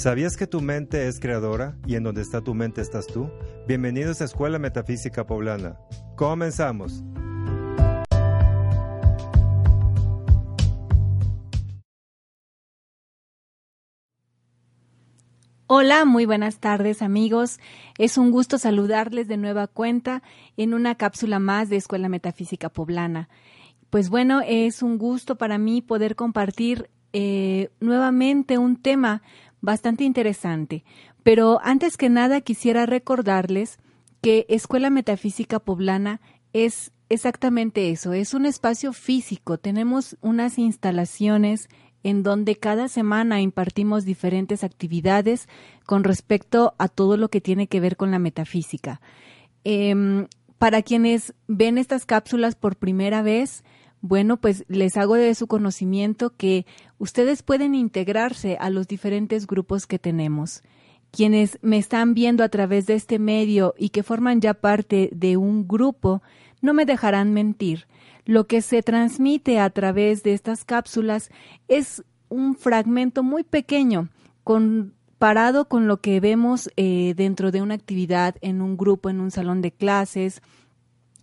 [0.00, 3.30] ¿Sabías que tu mente es creadora y en donde está tu mente estás tú?
[3.68, 5.76] Bienvenidos a Escuela Metafísica Poblana.
[6.16, 7.04] Comenzamos.
[15.66, 17.60] Hola, muy buenas tardes amigos.
[17.96, 20.22] Es un gusto saludarles de nueva cuenta
[20.56, 23.28] en una cápsula más de Escuela Metafísica Poblana.
[23.90, 29.22] Pues bueno, es un gusto para mí poder compartir eh, nuevamente un tema
[29.60, 30.84] bastante interesante.
[31.22, 33.78] Pero antes que nada quisiera recordarles
[34.22, 36.20] que Escuela Metafísica Poblana
[36.52, 39.58] es exactamente eso, es un espacio físico.
[39.58, 41.68] Tenemos unas instalaciones
[42.02, 45.48] en donde cada semana impartimos diferentes actividades
[45.84, 49.00] con respecto a todo lo que tiene que ver con la metafísica.
[49.64, 50.26] Em,
[50.58, 53.64] para quienes ven estas cápsulas por primera vez,
[54.02, 56.64] bueno, pues les hago de su conocimiento que
[56.98, 60.62] ustedes pueden integrarse a los diferentes grupos que tenemos.
[61.10, 65.36] Quienes me están viendo a través de este medio y que forman ya parte de
[65.36, 66.22] un grupo,
[66.62, 67.86] no me dejarán mentir.
[68.24, 71.30] Lo que se transmite a través de estas cápsulas
[71.68, 74.08] es un fragmento muy pequeño
[74.44, 79.30] comparado con lo que vemos eh, dentro de una actividad en un grupo, en un
[79.30, 80.42] salón de clases,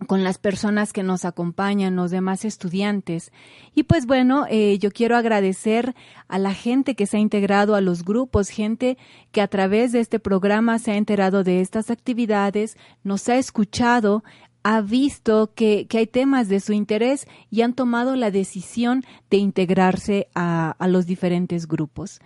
[0.05, 3.31] con las personas que nos acompañan, los demás estudiantes.
[3.73, 5.95] Y pues bueno, eh, yo quiero agradecer
[6.27, 8.97] a la gente que se ha integrado a los grupos, gente
[9.31, 14.23] que a través de este programa se ha enterado de estas actividades, nos ha escuchado,
[14.63, 20.27] ha visto que, hay temas de su interés y han tomado la decisión de integrarse
[20.35, 22.19] a, los diferentes grupos.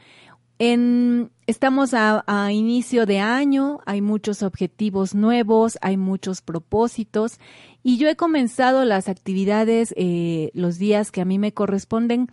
[1.47, 7.39] Estamos a, inicio de año, hay muchos objetivos nuevos, hay muchos propósitos
[7.81, 12.27] y yo he comenzado las actividades eh, los días que a mí me corresponden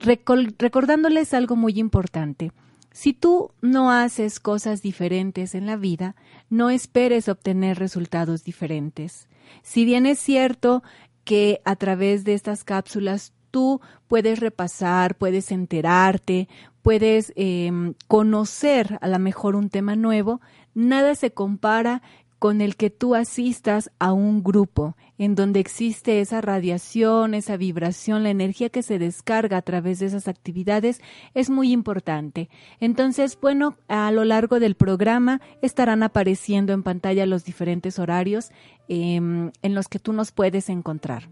[0.00, 2.50] recordándoles algo muy importante.
[2.90, 6.16] Si tú no haces cosas diferentes en la vida,
[6.50, 9.28] no esperes obtener resultados diferentes.
[9.62, 10.82] Si bien es cierto
[11.22, 16.48] que a través de estas cápsulas tú puedes repasar, puedes enterarte,
[16.82, 20.40] puedes em, conocer a lo mejor un tema nuevo,
[20.74, 22.02] nada se compara
[22.38, 28.22] con el que tú asistas a un grupo en donde existe esa radiación, esa vibración,
[28.22, 31.00] la energía que se descarga a través de esas actividades
[31.34, 32.48] es muy importante.
[32.78, 38.50] Entonces, bueno, a lo largo del programa estarán apareciendo en pantalla los diferentes horarios
[38.86, 41.28] em, en los que tú nos puedes encontrar.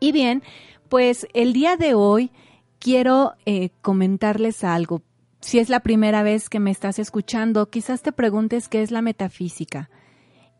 [0.00, 0.42] Y bien,
[0.88, 2.30] pues el día de hoy
[2.78, 5.02] quiero eh, comentarles algo.
[5.40, 9.02] Si es la primera vez que me estás escuchando, quizás te preguntes qué es la
[9.02, 9.90] metafísica.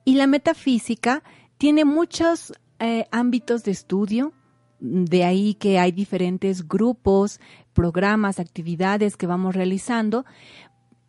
[0.05, 1.23] Y la metafísica
[1.59, 4.33] tiene muchos eh, ámbitos de estudio,
[4.79, 7.41] de ahí que hay diferentes grupos,
[7.73, 10.25] programas, actividades que vamos realizando.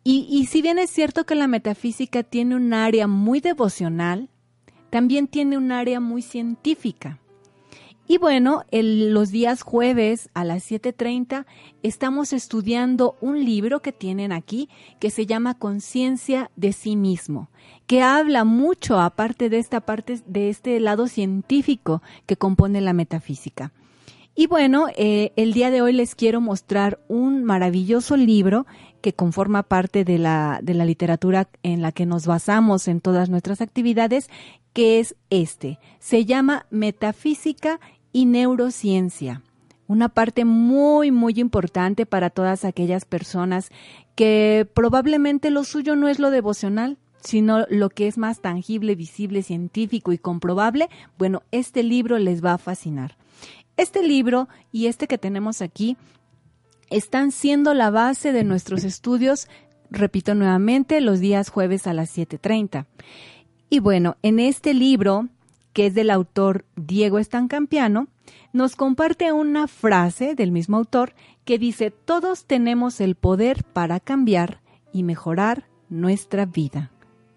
[0.02, 4.30] Y, y, si bien es cierto que la metafísica tiene un área muy devocional,
[4.90, 7.18] también tiene un área muy científica.
[8.10, 11.44] Y bueno, los días jueves a las 7.30
[11.82, 17.50] estamos estudiando un libro que tienen aquí que se llama Conciencia de sí mismo,
[17.86, 23.72] que habla mucho aparte de esta parte, de este lado científico que compone la metafísica.
[24.34, 28.66] Y bueno, eh, el día de hoy les quiero mostrar un maravilloso libro
[29.02, 33.28] que conforma parte de la, de la literatura en la que nos basamos en todas
[33.28, 34.30] nuestras actividades,
[34.72, 35.80] que es este.
[35.98, 37.80] Se llama Metafísica
[38.18, 39.42] y neurociencia.
[39.86, 43.70] Una parte muy, muy importante para todas aquellas personas
[44.16, 49.44] que probablemente lo suyo no es lo devocional, sino lo que es más tangible, visible,
[49.44, 50.88] científico y comprobable.
[51.16, 53.16] Bueno, este libro les va a fascinar.
[53.76, 55.96] Este libro y este que tenemos aquí
[56.90, 59.46] están siendo la base de nuestros estudios,
[59.92, 62.86] repito nuevamente, los días jueves a las 7.30.
[63.70, 65.28] Y bueno, en este libro
[65.72, 68.08] que es del autor Diego Estancampiano,
[68.52, 74.60] nos comparte una frase del mismo autor que dice, todos tenemos el poder para cambiar
[74.92, 76.90] y mejorar nuestra vida.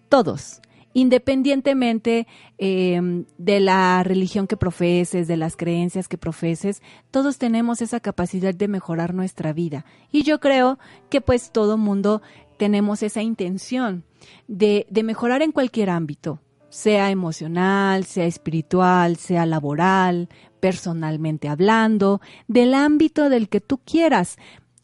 [0.08, 0.60] Todos,
[0.94, 2.26] independientemente
[2.58, 8.54] em, de la religión que profeses, de las creencias que profeses, todos tenemos esa capacidad
[8.54, 9.84] de mejorar nuestra vida.
[10.10, 10.78] Y yo creo
[11.08, 12.22] que pues todo mundo
[12.58, 14.04] tenemos esa intención
[14.48, 16.40] de, de mejorar en cualquier ámbito,
[16.72, 24.38] sea emocional, sea espiritual, sea laboral, personalmente hablando, del ámbito del que tú quieras.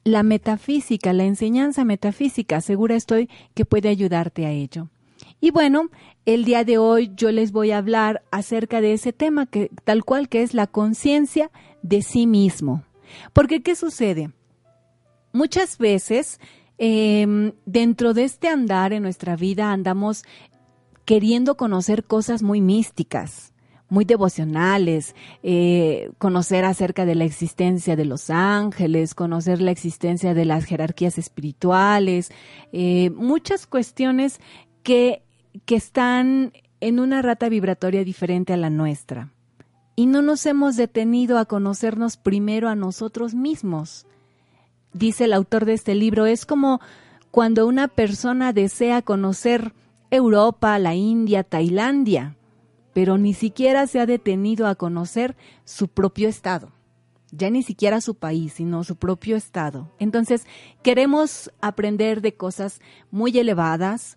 [0.04, 4.90] La metafísica, la enseñanza metafísica, segura estoy que puede ayudarte a ello.
[5.40, 5.88] Y bueno,
[6.26, 10.04] el día de hoy yo les voy a hablar acerca de ese tema que tal
[10.04, 11.50] cual que es la conciencia
[11.80, 12.84] de sí mismo.
[13.32, 14.30] Porque ¿qué sucede?
[15.32, 16.38] Muchas veces,
[16.76, 20.24] em, dentro de este andar en nuestra vida, andamos
[21.08, 23.54] queriendo conocer cosas muy místicas,
[23.88, 30.44] muy devocionales, eh, conocer acerca de la existencia de los ángeles, conocer la existencia de
[30.44, 32.30] las jerarquías espirituales,
[32.72, 34.38] eh, muchas cuestiones
[34.82, 35.22] que,
[35.64, 39.32] que están en una rata vibratoria diferente a la nuestra.
[39.96, 44.04] Y no nos hemos detenido a conocernos primero a nosotros mismos.
[44.92, 46.82] Dice el autor de este libro, es como
[47.30, 49.72] cuando una persona desea conocer
[50.10, 52.36] Europa, la India, Tailandia,
[52.92, 56.72] pero ni siquiera se ha detenido a conocer su propio estado.
[57.30, 59.92] Ya ni siquiera su país, sino su propio estado.
[59.98, 60.46] Entonces,
[60.82, 64.16] queremos aprender de cosas muy elevadas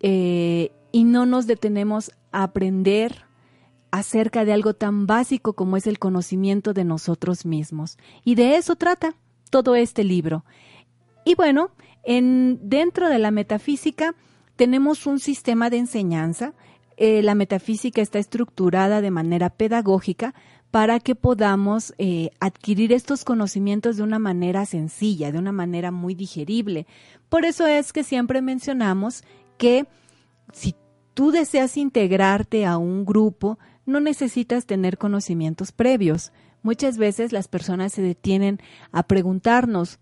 [0.00, 3.24] eh, y no nos detenemos a aprender
[3.90, 7.98] acerca de algo tan básico como es el conocimiento de nosotros mismos.
[8.24, 9.16] Y de eso trata
[9.50, 10.44] todo este libro.
[11.24, 11.72] Y bueno,
[12.04, 14.14] en, dentro de la metafísica
[14.62, 16.54] tenemos un sistema de enseñanza.
[16.96, 20.36] Eh, la metafísica está estructurada de manera pedagógica
[20.70, 26.14] para que podamos eh, adquirir estos conocimientos de una manera sencilla, de una manera muy
[26.14, 26.86] digerible.
[27.28, 29.24] Por eso es que siempre mencionamos
[29.58, 29.86] que
[30.52, 30.76] si
[31.12, 36.30] tú deseas integrarte a un grupo, no necesitas tener conocimientos previos.
[36.62, 38.60] Muchas veces las personas se detienen
[38.92, 39.98] a preguntarnos,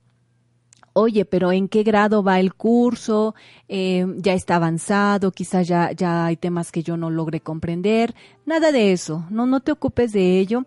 [1.00, 3.34] oye, pero ¿en qué grado va el curso?
[3.68, 5.32] Eh, ¿Ya está avanzado?
[5.32, 8.14] Quizás ya, ya hay temas que yo no logre comprender.
[8.46, 10.64] Nada de eso, no, no te ocupes de ello.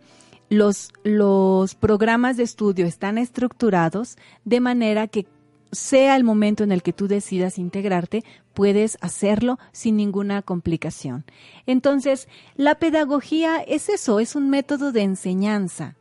[0.50, 5.25] Los, los programas de estudio están estructurados de manera que
[5.71, 11.25] sea el momento en el que tú decidas integrarte, puedes hacerlo sin ninguna complicación.
[11.65, 15.95] Entonces, la pedagogía es eso, es un método de enseñanza.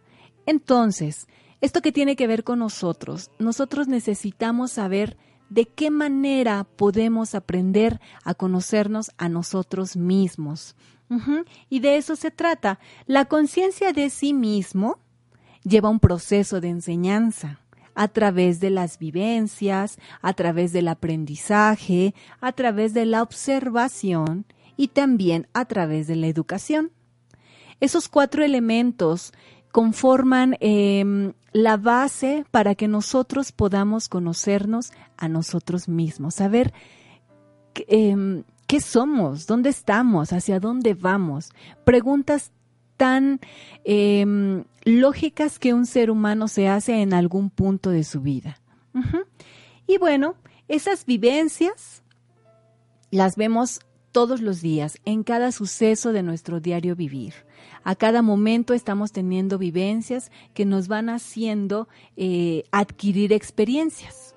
[0.45, 1.27] Entonces,
[1.63, 5.17] esto que tiene que ver con nosotros, nosotros necesitamos saber
[5.49, 10.75] de qué manera podemos aprender a conocernos a nosotros mismos.
[11.69, 12.81] Y de eso se trata.
[13.07, 14.99] La conciencia de sí mismo
[15.63, 17.61] lleva un proceso de enseñanza
[17.95, 24.89] a través de las vivencias, a través del aprendizaje, a través de la observación y
[24.89, 26.91] también a través de la educación.
[27.79, 29.33] Esos cuatro elementos
[29.73, 36.73] conforman em, la base para que nosotros podamos conocernos a nosotros mismos, saber
[37.89, 41.51] em, qué somos, dónde estamos, hacia dónde vamos.
[41.85, 42.53] Preguntas
[42.97, 43.41] tan
[43.85, 48.61] em, lógicas que un ser humano se hace en algún punto de su vida.
[49.87, 50.37] Y bueno,
[50.69, 52.03] esas vivencias
[53.11, 53.81] las vemos
[54.13, 57.33] todos los días, en cada suceso de nuestro diario vivir.
[57.85, 64.35] A cada momento estamos teniendo vivencias que nos van haciendo eh, adquirir experiencias.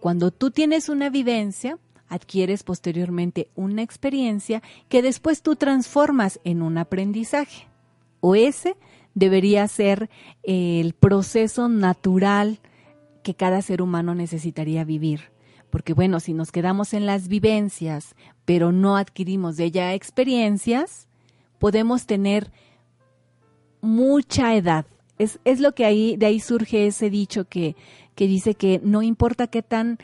[0.00, 1.78] Cuando tú tienes una vivencia,
[2.08, 7.68] adquieres posteriormente una experiencia que después tú transformas en un aprendizaje
[8.20, 8.76] o ese
[9.14, 10.10] debería ser
[10.42, 12.60] el proceso natural
[13.22, 15.32] que cada ser humano necesitaría vivir.
[15.70, 21.08] Porque bueno, si nos quedamos en las vivencias, pero no adquirimos de ella experiencias,
[21.60, 22.50] podemos tener
[23.80, 24.86] mucha edad.
[25.18, 27.76] Es, es lo que ahí, de ahí surge ese dicho que,
[28.16, 29.98] que dice que no importa qué tan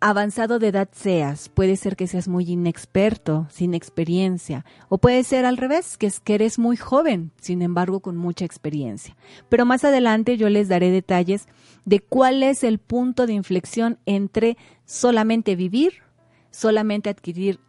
[0.00, 5.44] avanzado de edad seas, puede ser que seas muy inexperto, sin experiencia, o puede ser
[5.44, 9.16] al revés, que es que eres muy joven, sin embargo con mucha experiencia.
[9.50, 11.48] Pero más adelante yo les daré detalles
[11.84, 16.02] de cuál es el punto de inflexión entre solamente vivir,
[16.50, 17.60] solamente adquirir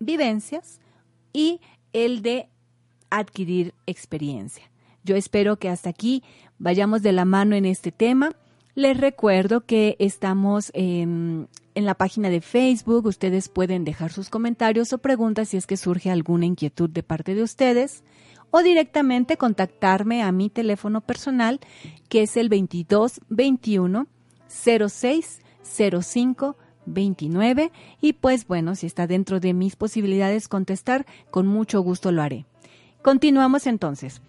[0.00, 0.80] vivencias
[1.32, 1.60] y
[1.92, 2.48] el de
[3.10, 4.70] adquirir experiencia.
[5.04, 6.22] Yo espero que hasta aquí
[6.58, 8.32] vayamos de la mano en este tema.
[8.74, 13.06] Les recuerdo que estamos en en la página de Facebook.
[13.06, 17.36] Ustedes pueden dejar sus comentarios o preguntas si es que surge alguna inquietud de parte
[17.36, 18.02] de ustedes
[18.50, 21.60] o directamente contactarme a mi teléfono personal
[22.08, 24.06] que es el 22 21
[24.48, 31.80] 06 05 29 y pues bueno, si está dentro de mis posibilidades contestar, con mucho
[31.80, 32.46] gusto lo haré.
[33.06, 34.20] Continuamos entonces.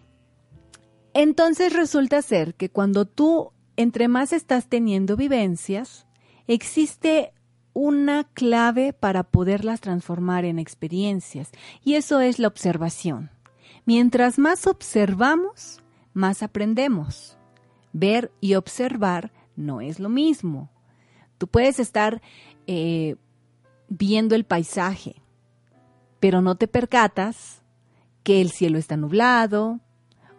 [1.15, 6.05] Entonces resulta ser que cuando tú entre más estás teniendo vivencias,
[6.45, 7.33] existe
[7.73, 11.49] una clave para poderlas transformar en experiencias,
[11.83, 13.31] y eso es la observación.
[13.85, 15.81] Mientras más observamos,
[16.13, 17.35] más aprendemos.
[17.93, 20.69] Ver y observar no es lo mismo.
[21.39, 22.21] Tú puedes estar
[22.67, 23.15] eh,
[23.89, 25.15] viendo el paisaje,
[26.19, 27.63] pero no te percatas
[28.27, 29.79] que el cielo está nublado,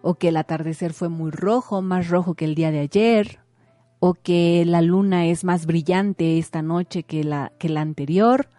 [0.02, 3.38] o que el atardecer fue muy rojo, más rojo que el día de ayer,
[3.99, 8.50] o que la luna es más brillante esta noche que la, que la anterior.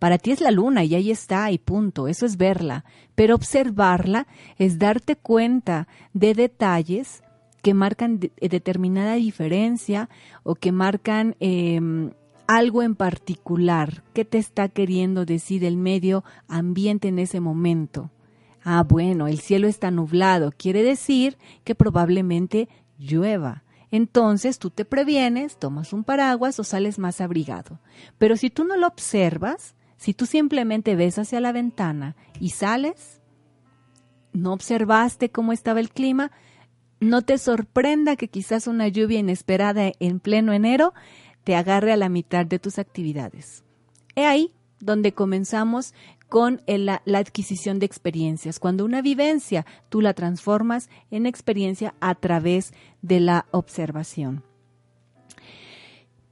[0.00, 2.84] Para ti es la luna y ahí está y punto, eso es verla.
[3.14, 4.26] Pero observarla
[4.58, 7.22] es darte cuenta de detalles
[7.62, 10.08] que marcan determinada diferencia
[10.42, 12.10] o que marcan em,
[12.48, 14.02] algo en particular.
[14.12, 18.10] ¿Qué te está queriendo decir el medio ambiente en ese momento?
[18.64, 23.64] Ah, bueno, el cielo está nublado, quiere decir que probablemente llueva.
[23.90, 27.80] Entonces tú te previenes, tomas un paraguas o sales más abrigado.
[28.18, 33.20] Pero si tú no lo observas, si tú simplemente ves hacia la ventana y sales,
[34.32, 36.32] no observaste cómo estaba el clima,
[37.00, 40.94] no te sorprenda que quizás una lluvia inesperada en pleno enero
[41.44, 43.64] te agarre a la mitad de tus actividades.
[44.14, 45.94] He ahí donde comenzamos
[46.32, 48.58] con la, adquisición de experiencias.
[48.58, 52.72] Cuando una vivencia tú la transformas en experiencia a través
[53.02, 54.42] de la observación.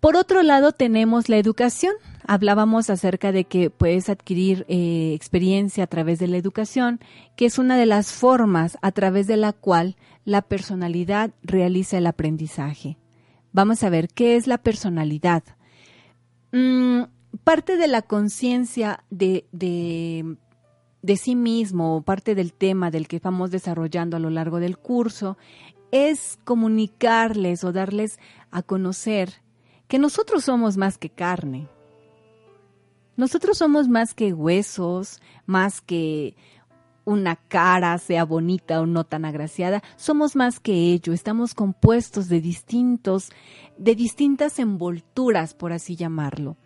[0.01, 1.93] Por otro lado, tenemos la educación.
[2.27, 7.01] Hablábamos acerca de que puedes adquirir eh, experiencia a través de la educación,
[7.37, 12.07] que es una de las formas a través de la cual la personalidad realiza el
[12.07, 12.97] aprendizaje.
[13.53, 15.43] Vamos a ver qué es la personalidad.
[16.53, 17.03] Mm,
[17.45, 24.17] parte de la conciencia de, de, sí mismo, parte del tema del que vamos desarrollando
[24.17, 25.37] a lo largo del curso,
[25.91, 28.19] es comunicarles o darles
[28.51, 29.43] a conocer
[29.89, 31.69] que nosotros somos más que carne.
[33.17, 36.37] Nosotros somos más que huesos, más que
[37.05, 42.41] una cara, sea bonita o no tan agraciada, somos más que ello, estamos compuestos de
[42.41, 43.31] distintos,
[43.79, 46.57] de distintas envolturas, por así llamarlo.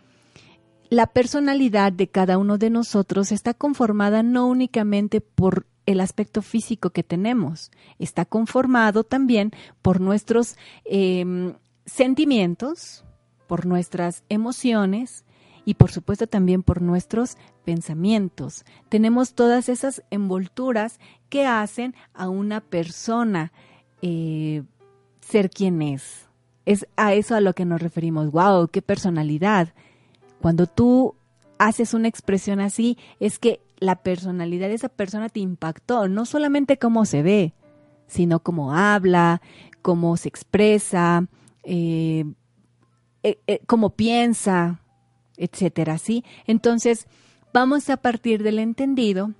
[0.94, 6.90] La personalidad de cada uno de nosotros está conformada no únicamente por el aspecto físico
[6.90, 9.50] que tenemos, está conformado también
[9.82, 13.04] por nuestros em, sentimientos,
[13.48, 15.24] por nuestras emociones
[15.64, 18.64] y por supuesto también por nuestros pensamientos.
[18.88, 23.50] Tenemos todas esas envolturas que hacen a una persona
[24.00, 24.62] eh,
[25.20, 26.28] ser quien es.
[26.66, 28.30] Es a eso a lo que nos referimos.
[28.30, 28.68] ¡Wow!
[28.68, 29.74] ¡Qué personalidad!
[30.44, 31.14] Cuando tú
[31.56, 36.76] haces una expresión así, es que la personalidad de esa persona te impactó, no solamente
[36.76, 37.54] cómo se ve,
[38.08, 39.40] sino cómo habla,
[39.80, 41.28] cómo se expresa,
[41.62, 42.26] eh,
[43.22, 44.82] eh, eh, cómo piensa,
[45.38, 46.26] etcétera, ¿sí?
[46.46, 47.06] Entonces,
[47.54, 49.32] vamos a partir del entendido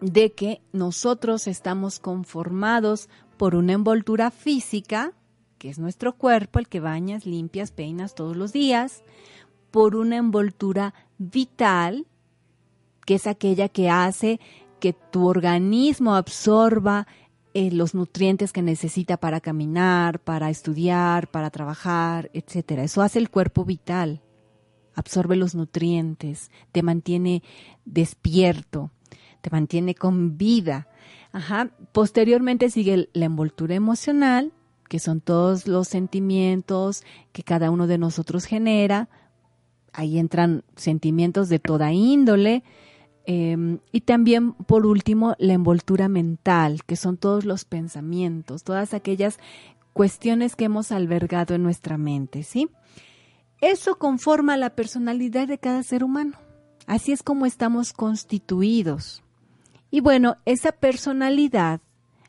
[0.00, 5.12] de que nosotros estamos conformados por una envoltura física,
[5.58, 9.02] que es nuestro cuerpo, el que bañas, limpias, peinas todos los días,
[9.72, 12.06] por una envoltura vital,
[13.04, 14.38] que es aquella que hace
[14.78, 17.06] que tu organismo absorba
[17.54, 22.84] eh, los nutrientes que necesita para caminar, para estudiar, para trabajar, etcétera.
[22.84, 24.22] Eso hace el cuerpo vital.
[24.94, 27.42] Absorbe los nutrientes, te mantiene
[27.84, 28.90] despierto,
[29.40, 30.88] te mantiene con vida.
[31.32, 31.70] Ajá.
[31.92, 34.52] Posteriormente sigue la envoltura emocional,
[34.88, 37.02] que son todos los sentimientos
[37.32, 39.08] que cada uno de nosotros genera,
[39.92, 42.64] ahí entran sentimientos de toda índole.
[43.24, 49.38] Em, y también, por último, la envoltura mental, que son todos los pensamientos, todas aquellas
[49.92, 52.68] cuestiones que hemos albergado en nuestra mente, ¿sí?
[53.60, 56.36] Eso conforma la personalidad de cada ser humano.
[56.86, 59.22] Así es como estamos constituidos.
[59.90, 61.80] Y bueno, esa personalidad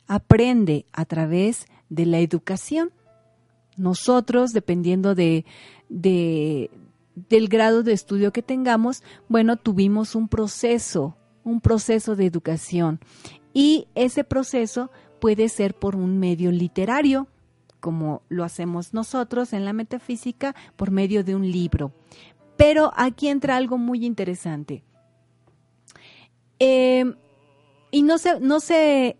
[0.07, 2.91] aprende a través de la educación.
[3.77, 5.45] Nosotros, dependiendo de,
[5.89, 6.69] de,
[7.15, 12.99] del grado de estudio que tengamos, bueno, tuvimos un proceso, un proceso de educación.
[13.53, 14.89] Y ese proceso
[15.19, 17.27] puede ser por un medio literario,
[17.79, 21.91] como lo hacemos nosotros en la metafísica, por medio de un libro.
[22.57, 24.83] Pero aquí entra algo muy interesante.
[26.59, 27.05] Eh,
[27.91, 29.17] y no se, no se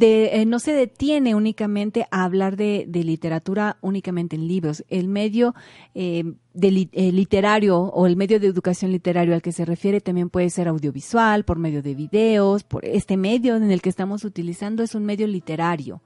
[0.00, 4.84] eh, no se detiene únicamente a hablar de, literatura únicamente en libros.
[4.88, 5.54] El medio
[5.94, 6.24] eh,
[6.60, 10.68] eh, literario o el medio de educación literario al que se refiere también puede ser
[10.68, 15.04] audiovisual, por medio de videos, por este medio en el que estamos utilizando es un
[15.04, 16.02] medio literario.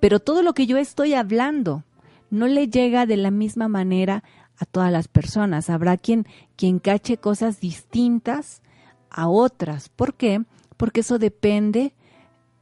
[0.00, 1.84] Pero todo lo que yo estoy hablando
[2.30, 4.22] no le llega de la misma manera
[4.58, 5.70] a todas las personas.
[5.70, 8.62] Habrá quien, quien cache cosas distintas
[9.10, 9.88] a otras.
[9.88, 10.42] ¿Por qué?
[10.76, 11.94] Porque eso depende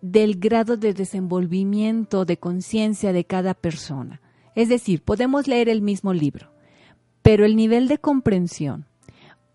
[0.00, 4.21] del grado de desenvolvimiento de conciencia de cada persona.
[4.55, 6.50] Es decir, podemos leer el mismo libro,
[7.23, 8.87] pero el nivel de comprensión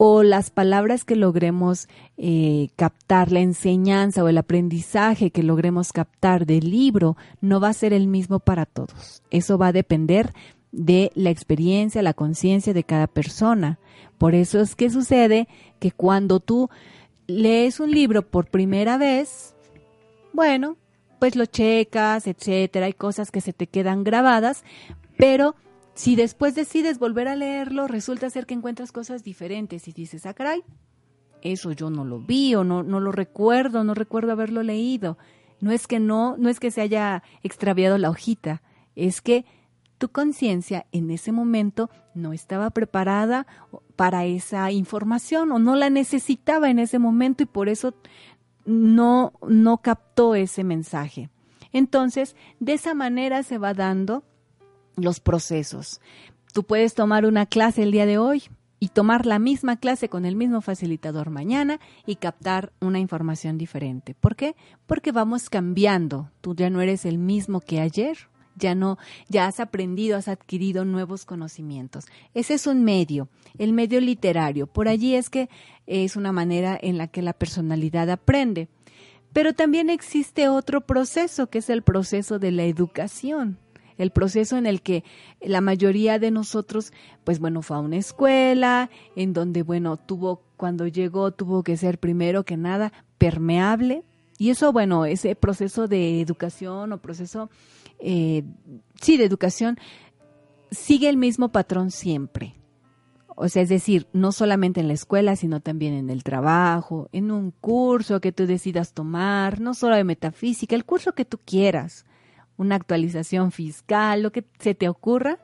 [0.04, 6.48] o las palabras que logremos eh, captar, la enseñanza o el aprendizaje que logremos captar
[6.48, 9.22] del libro no va a ser el mismo para todos.
[9.30, 10.34] Eso va a depender
[10.72, 13.78] de la experiencia, la conciencia de cada persona.
[14.18, 15.48] Por eso es que sucede
[15.80, 16.70] que cuando tú
[17.28, 19.56] lees un libro por primera vez,
[20.34, 20.78] bueno,
[21.20, 24.64] pues lo checas, etcétera, hay cosas que se te quedan grabadas,
[25.18, 25.56] pero
[25.94, 30.34] si después decides volver a leerlo, resulta ser que encuentras cosas diferentes y dices, ah,
[30.34, 30.64] caray,
[31.42, 35.18] eso yo no lo vi o no, no lo recuerdo, no recuerdo haberlo leído.
[35.60, 38.64] No es que no, no es que se haya extraviado la hojita,
[38.96, 39.46] es que
[39.98, 43.46] tu conciencia en ese momento no estaba preparada
[43.96, 47.94] para esa información o no la necesitaba en ese momento y por eso
[48.66, 51.30] no, no captó ese mensaje.
[51.74, 54.24] Entonces, de esa manera se va dando
[54.96, 56.02] los procesos.
[56.54, 58.44] Tú puedes tomar una clase el día de hoy
[58.80, 64.16] y tomar la misma clase con el mismo facilitador mañana y captar una información diferente.
[64.16, 64.56] ¿Por qué?
[64.88, 66.32] Porque vamos cambiando.
[66.42, 68.31] Tú ya no eres el mismo que ayer.
[68.62, 72.06] Ya no, ya has aprendido, has adquirido nuevos conocimientos.
[72.34, 73.28] Ese es un medio,
[73.58, 74.68] el medio literario.
[74.68, 75.50] Por allí es que
[75.88, 78.70] es una manera en la que la personalidad aprende.
[79.34, 83.58] Pero también existe otro proceso, que es el proceso de la educación
[84.02, 85.04] el proceso en el que
[85.42, 86.92] la mayoría de nosotros,
[87.24, 92.00] pues bueno, fue a una escuela, en donde, bueno, tuvo, cuando llegó, tuvo que ser
[92.00, 94.04] primero que nada permeable.
[94.40, 97.52] Y eso, bueno, ese proceso de educación o proceso,
[98.02, 98.44] eh,
[99.02, 99.78] sí, de educación,
[100.72, 102.56] sigue el mismo patrón siempre.
[103.36, 107.32] O sea, es decir, no solamente en la escuela, sino también en el trabajo, en
[107.32, 112.06] un curso que tú decidas tomar, no solo de metafísica, el curso que tú quieras
[112.58, 115.40] una actualización fiscal, lo que se te ocurra.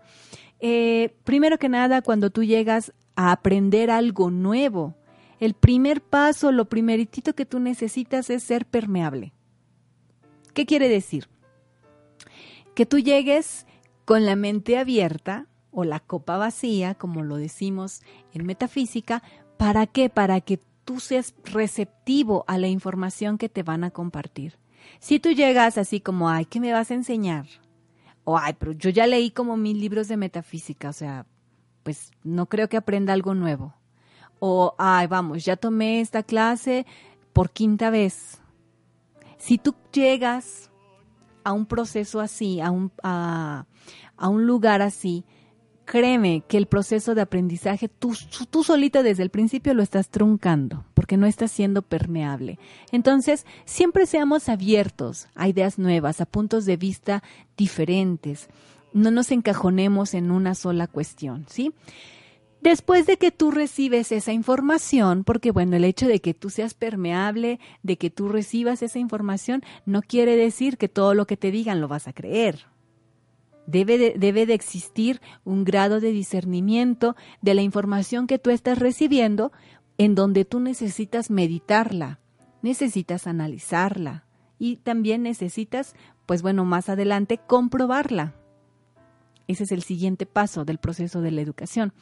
[0.60, 4.96] Eh, primero que nada, cuando tú llegas a aprender algo nuevo,
[5.40, 9.34] el primer paso, lo primeritito que tú necesitas es ser permeable.
[10.54, 11.28] ¿Qué quiere decir?
[12.78, 13.66] Que tú llegues
[14.06, 19.24] con la mente abierta o la copa vacía, como lo decimos en metafísica,
[19.58, 20.12] ¿para qué?
[20.12, 24.60] Para que tú seas receptivo a la información que te van a compartir.
[25.00, 27.48] Si tú llegas así como, ay, ¿qué me vas a enseñar?
[28.26, 31.26] O, ay, pero yo ya leí como mil libros de metafísica, o sea,
[31.82, 33.74] pues no creo que aprenda algo nuevo.
[34.38, 36.86] O, ay, vamos, ya tomé esta clase
[37.34, 38.40] por quinta vez.
[39.40, 40.70] Si tú llegas
[41.48, 43.66] a un proceso así, a un, a,
[44.18, 45.24] a un lugar así,
[45.86, 48.14] créeme que el proceso de aprendizaje tú,
[48.52, 52.60] tú solito desde el principio lo estás truncando porque no estás siendo permeable.
[52.92, 57.24] Entonces, siempre seamos abiertos a ideas nuevas, a puntos de vista
[57.56, 58.50] diferentes.
[58.92, 61.72] No nos encajonemos en una sola cuestión, ¿sí?
[62.68, 66.74] Después de que tú recibes esa información, porque bueno, el hecho de que tú seas
[66.74, 71.50] permeable, de que tú recibas esa información, no quiere decir que todo lo que te
[71.50, 72.66] digan lo vas a creer.
[73.68, 78.78] Debe de, debe de existir un grado de discernimiento de la información que tú estás
[78.78, 79.54] recibiendo
[79.98, 82.20] en donde tú necesitas meditarla,
[82.62, 84.26] necesitas analizarla
[84.60, 88.36] y también necesitas, pues bueno, más adelante comprobarla.
[89.48, 91.94] Ese es el siguiente paso del proceso de la educación.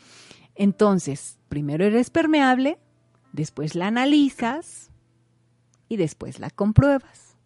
[0.56, 2.78] Entonces, primero eres permeable,
[3.34, 4.92] después la analizas
[5.90, 7.38] y después la compruebas.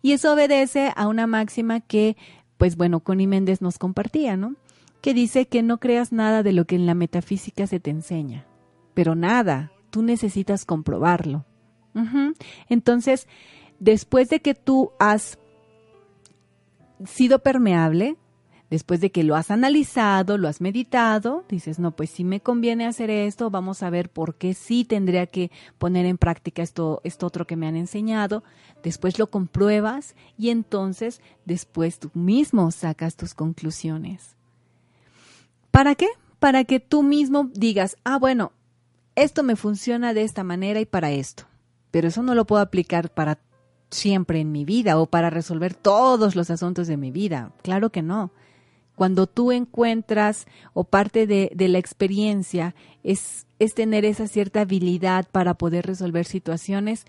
[0.00, 2.16] Y eso obedece a una máxima que
[2.58, 4.56] pues bueno, Connie Méndez nos compartía, ¿no?
[5.00, 8.46] Que dice que no creas nada de lo que en la metafísica se te enseña,
[8.94, 11.46] pero nada, tú necesitas comprobarlo.
[12.68, 13.26] Entonces,
[13.80, 15.38] después de que tú has
[17.04, 18.16] sido permeable,
[18.70, 22.86] después de que lo has analizado, lo has meditado, dices, no, pues si me conviene
[22.86, 27.26] hacer esto, vamos a ver por qué sí tendría que poner en práctica esto, esto
[27.26, 28.44] otro que me han enseñado,
[28.82, 34.36] después lo compruebas y entonces después tú mismo sacas tus conclusiones.
[35.70, 36.08] ¿Para qué?
[36.38, 38.52] Para que tú mismo digas, ah, bueno,
[39.16, 41.44] esto me funciona de esta manera y para esto,
[41.90, 43.38] pero eso no lo puedo aplicar para
[43.90, 47.52] siempre en mi vida o para resolver todos los asuntos de mi vida.
[47.62, 48.30] Claro que no.
[48.98, 55.54] Cuando tú encuentras o parte de, la experiencia es, es tener esa cierta habilidad para
[55.54, 57.06] poder resolver situaciones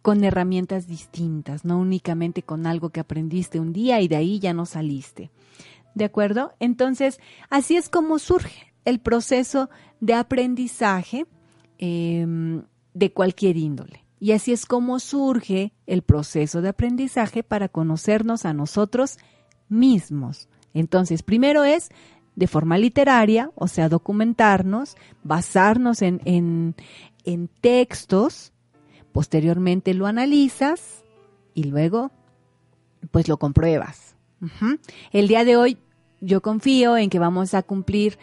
[0.00, 4.54] con herramientas distintas, no únicamente con algo que aprendiste un día y de ahí ya
[4.54, 5.30] no saliste.
[5.94, 6.54] ¿De acuerdo?
[6.58, 9.68] Entonces, así es como surge el proceso
[10.00, 11.26] de aprendizaje
[11.76, 12.62] em,
[12.94, 14.06] de cualquier índole.
[14.20, 19.18] Y así es como surge el proceso de aprendizaje para conocernos a nosotros
[19.68, 20.48] mismos.
[20.74, 21.90] Entonces, primero es
[22.34, 26.74] de forma literaria, o sea, documentarnos, basarnos en, en,
[27.24, 28.52] en textos,
[29.12, 31.04] posteriormente lo analizas
[31.54, 32.10] y luego
[33.10, 34.16] pues lo compruebas.
[35.12, 35.78] El día de hoy
[36.20, 38.18] yo confío en que vamos a cumplir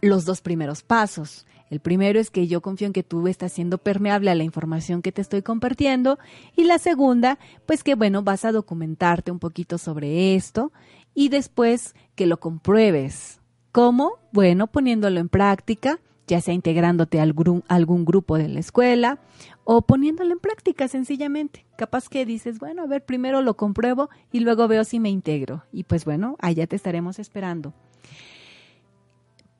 [0.00, 1.46] los dos primeros pasos.
[1.70, 5.00] El primero es que yo confío en que tú estás siendo permeable a la información
[5.00, 6.18] que te estoy compartiendo
[6.56, 10.72] y la segunda, pues que bueno, vas a documentarte un poquito sobre esto
[11.14, 13.40] y después que lo compruebes.
[13.72, 14.18] ¿Cómo?
[14.32, 19.18] Bueno, poniéndolo en práctica, ya sea integrándote a algún, grupo de la escuela
[19.64, 21.66] o poniéndolo en práctica sencillamente.
[21.76, 25.64] Capaz que dices, bueno, a ver, primero lo compruebo y luego veo si me integro.
[25.72, 27.74] Y pues bueno, allá te estaremos esperando.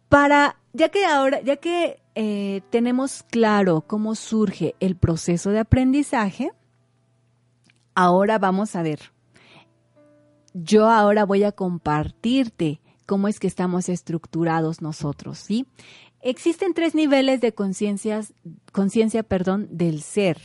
[0.08, 6.52] Para, ya que ahora, ya que eh, tenemos claro cómo surge el proceso de aprendizaje,
[7.94, 9.12] ahora vamos a ver.
[10.54, 15.66] Yo ahora voy a compartirte cómo es que estamos estructurados nosotros, ¿sí?
[16.20, 20.38] Existen tres niveles de conciencia, perdón, del ser.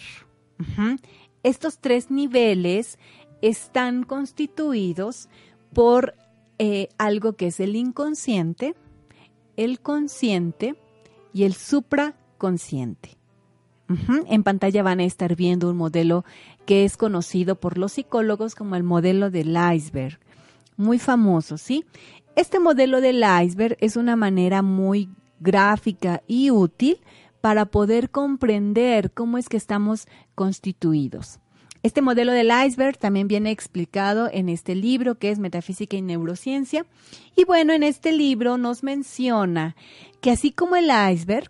[1.43, 2.98] Estos tres niveles
[3.41, 5.30] están constituidos
[5.74, 6.15] por
[6.58, 8.76] eh, algo que es el inconsciente,
[9.56, 10.76] el consciente
[11.32, 13.17] y el supraconsciente.
[14.28, 16.26] En pantalla van a estar viendo un modelo
[16.65, 20.19] que es conocido por los psicólogos como el modelo del iceberg.
[20.76, 21.86] Muy famoso, ¿sí?
[22.36, 26.97] Este modelo del iceberg es una manera muy gráfica y útil
[27.41, 31.39] para poder comprender cómo es que estamos constituidos.
[31.84, 36.86] Este modelo del iceberg también viene explicado en este libro que es Metafísica y Neurociencia.
[37.36, 39.76] Y bueno, en este libro nos menciona
[40.19, 41.50] que así como el iceberg,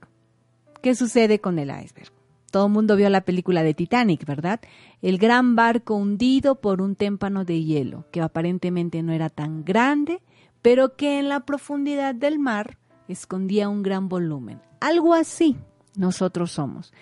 [0.82, 2.17] ¿qué sucede con el iceberg?
[2.52, 4.60] Todo el mundo vio la película de Titanic, ¿verdad?
[5.02, 10.22] El gran barco hundido por un témpano de hielo, que aparentemente no era tan grande,
[10.62, 14.62] pero que en la profundidad del mar escondía un gran volumen.
[14.80, 15.58] Algo así
[15.96, 16.94] nosotros somos.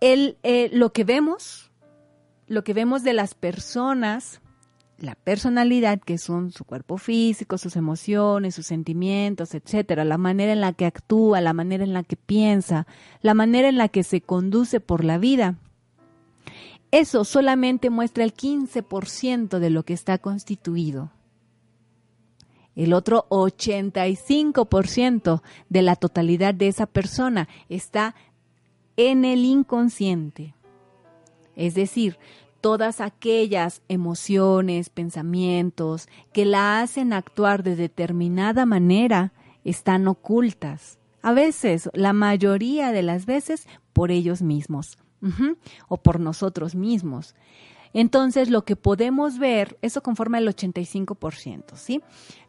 [0.00, 1.72] El, eh, lo que vemos
[2.52, 4.41] lo que vemos de las personas,
[5.02, 10.60] la personalidad, que son su cuerpo físico, sus emociones, sus sentimientos, etcétera, la manera en
[10.60, 12.86] la que actúa, la manera en la que piensa,
[13.20, 15.56] la manera en la que se conduce por la vida.
[16.92, 21.10] Eso solamente muestra el 15% de lo que está constituido.
[22.76, 28.14] El otro 85% de la totalidad de esa persona está
[28.96, 30.54] en el inconsciente.
[31.56, 32.18] Es decir,
[32.62, 39.32] todas aquellas emociones, pensamientos que la hacen actuar de determinada manera
[39.64, 40.98] están ocultas.
[41.22, 44.96] A veces, la mayoría de las veces, por ellos mismos
[45.88, 47.34] o por nosotros mismos.
[47.92, 52.00] Entonces, lo que podemos ver, eso conforma el 85%, ¿sí?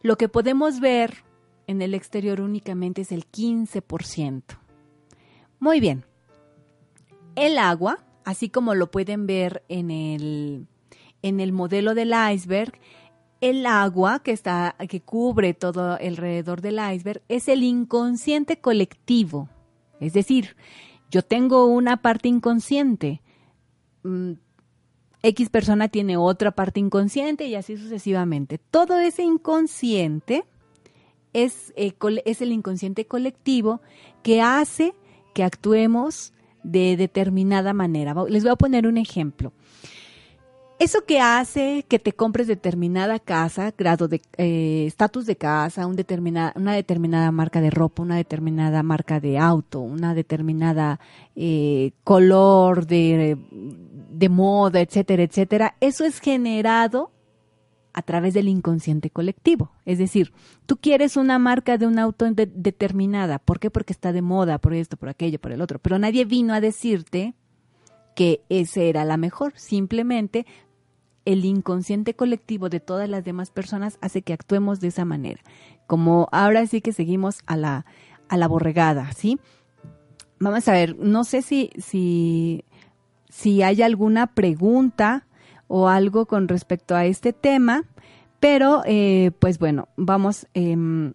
[0.02, 1.24] Lo que podemos ver
[1.66, 4.42] en el exterior únicamente es el 15%.
[5.58, 6.04] Muy bien.
[7.36, 10.66] El agua así como lo pueden ver en el,
[11.22, 12.72] en el modelo del iceberg,
[13.40, 19.48] el agua que está que cubre todo alrededor del iceberg es el inconsciente colectivo.
[20.00, 20.56] Es decir,
[21.10, 23.20] yo tengo una parte inconsciente.
[24.02, 24.32] Mm,
[25.22, 28.58] X persona tiene otra parte inconsciente y así sucesivamente.
[28.58, 30.44] Todo ese inconsciente
[31.32, 33.80] es, eh, es el inconsciente colectivo
[34.22, 34.94] que hace
[35.34, 36.32] que actuemos
[36.64, 38.14] de determinada manera.
[38.28, 39.52] Les voy a poner un ejemplo.
[40.80, 45.94] Eso que hace que te compres determinada casa, grado de eh, estatus de casa, un
[45.94, 50.98] determinada, una determinada marca de ropa, una determinada marca de auto, una determinada
[51.36, 53.38] eh, color de,
[54.10, 57.12] de moda, etcétera, etcétera, eso es generado
[57.94, 59.70] a través del inconsciente colectivo.
[59.86, 60.32] Es decir,
[60.66, 63.38] tú quieres una marca de un auto determinada.
[63.38, 63.70] ¿Por qué?
[63.70, 65.78] Porque está de moda, por esto, por aquello, por el otro.
[65.78, 67.34] Pero nadie vino a decirte
[68.16, 69.52] que esa era la mejor.
[69.56, 70.44] Simplemente
[71.24, 75.40] el inconsciente colectivo de todas las demás personas hace que actuemos de esa manera.
[75.86, 77.86] Como ahora sí que seguimos a la,
[78.28, 79.38] a la borregada, ¿sí?
[80.40, 82.64] Vamos a ver, no sé si, si,
[83.28, 85.26] si hay alguna pregunta
[85.68, 87.84] o algo con respecto a este tema,
[88.40, 91.14] pero eh, pues bueno, vamos, em,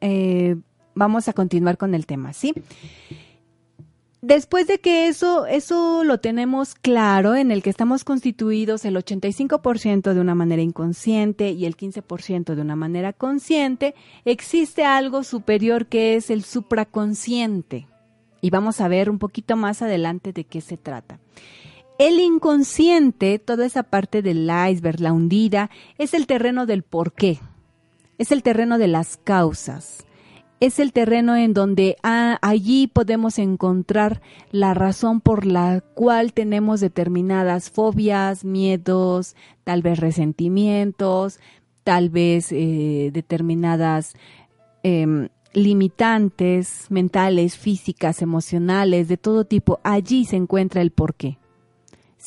[0.00, 0.56] eh,
[0.94, 2.54] vamos a continuar con el tema, ¿sí?
[4.26, 10.14] Después de que eso, eso lo tenemos claro, en el que estamos constituidos el 85%
[10.14, 16.16] de una manera inconsciente y el 15% de una manera consciente, existe algo superior que
[16.16, 17.86] es el supraconsciente.
[18.40, 21.20] Y vamos a ver un poquito más adelante de qué se trata.
[21.98, 27.38] El inconsciente, toda esa parte del iceberg, la hundida, es el terreno del por qué.
[28.18, 30.06] es el terreno de las causas.
[30.58, 36.80] Es el terreno en donde ah, allí podemos encontrar la razón por la cual tenemos
[36.80, 41.40] determinadas fobias, miedos, tal vez resentimientos,
[41.84, 44.14] tal vez eh, determinadas
[44.82, 49.78] em, limitantes mentales, físicas, emocionales, de todo tipo.
[49.82, 51.38] Allí se encuentra el porqué.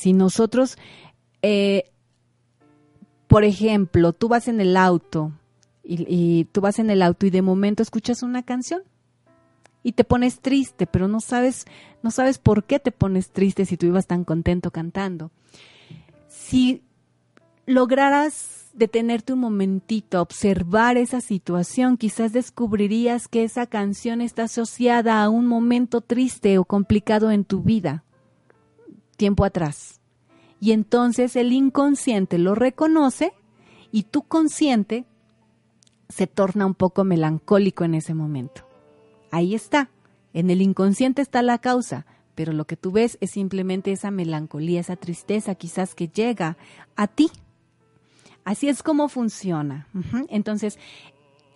[0.00, 0.78] Si nosotros,
[1.42, 1.90] eh,
[3.26, 5.30] por ejemplo, tú vas en el auto
[5.84, 8.80] y, tú vas en el auto y de momento escuchas una canción
[9.82, 11.66] y te pones triste, pero no sabes,
[12.02, 15.32] no sabes por qué te pones triste si tú ibas tan contento cantando.
[16.28, 16.82] Si
[17.66, 25.28] lograras detenerte un momentito, observar esa situación, quizás descubrirías que esa canción está asociada a
[25.28, 28.02] un momento triste o complicado en tu vida,
[29.20, 30.00] tiempo atrás.
[30.60, 33.34] Y entonces el inconsciente lo reconoce
[33.92, 35.04] y tu consciente
[36.08, 38.66] se torna un poco melancólico en ese momento.
[39.30, 39.90] Ahí está,
[40.32, 44.80] en el inconsciente está la causa, pero lo que tú ves es simplemente esa melancolía,
[44.80, 46.56] esa tristeza quizás que llega
[46.96, 47.30] a ti.
[48.44, 49.86] Así es como funciona.
[50.30, 50.78] Entonces,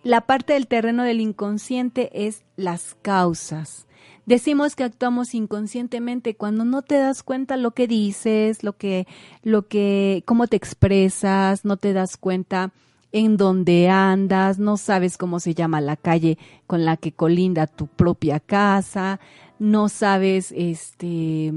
[0.02, 3.86] la parte del terreno del inconsciente es las causas.
[4.26, 9.06] Decimos que actuamos inconscientemente cuando no te das cuenta lo que dices, lo que,
[9.42, 12.72] lo que, cómo te expresas, no te das cuenta
[13.12, 17.86] en dónde andas, no sabes cómo se llama la calle con la que colinda tu
[17.86, 19.20] propia casa,
[19.58, 21.52] no sabes, este,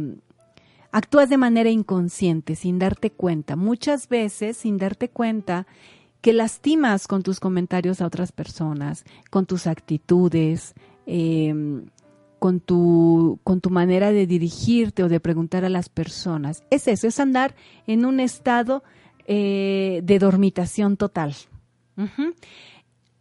[0.92, 3.56] actúas de manera inconsciente, sin darte cuenta.
[3.56, 5.66] Muchas veces, sin darte cuenta,
[6.22, 10.76] que lastimas con tus comentarios a otras personas, con tus actitudes,
[11.06, 11.86] em,
[12.40, 16.64] con, tu, con tu manera de dirigirte o de preguntar a las personas.
[16.70, 18.84] Es eso, es andar en un estado
[19.26, 21.36] eh, de dormitación total.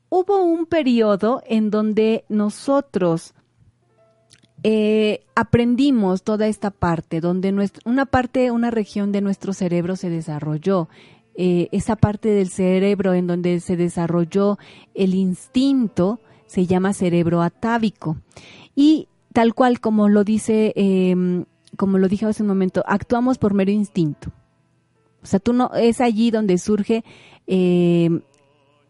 [0.08, 3.34] Hubo un periodo en donde nosotros
[4.62, 10.10] eh, aprendimos toda esta parte, donde nuestra, una parte, una región de nuestro cerebro se
[10.10, 10.88] desarrolló.
[11.38, 14.58] Eh, esa parte del cerebro en donde se desarrolló
[14.94, 18.16] el instinto se llama cerebro atávico.
[18.74, 21.44] Y tal cual como lo dice, em,
[21.76, 24.32] como lo dije hace un momento, actuamos por mero instinto.
[25.22, 27.04] O sea, tú no, es allí donde surge
[27.46, 28.22] em,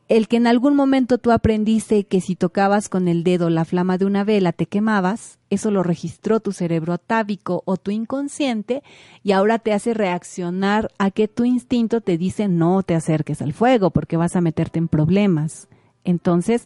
[0.09, 3.99] el que en algún momento tú aprendiste que si tocabas con el dedo la flama
[3.99, 8.83] de una vela te quemabas, eso lo registró tu cerebro atávico o tu inconsciente
[9.25, 13.53] y ahora te hace reaccionar a que tu instinto te dice no te acerques al
[13.53, 15.69] fuego porque vas a meterte en problemas.
[16.07, 16.65] Entonces,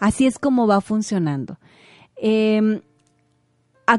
[0.00, 1.58] así es como va funcionando.
[2.16, 2.80] Em,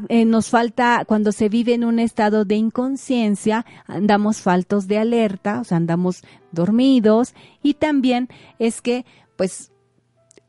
[0.09, 5.61] eh, nos falta, cuando se vive en un estado de inconsciencia, andamos faltos de alerta,
[5.61, 9.05] o sea, andamos dormidos y también es que,
[9.37, 9.71] pues,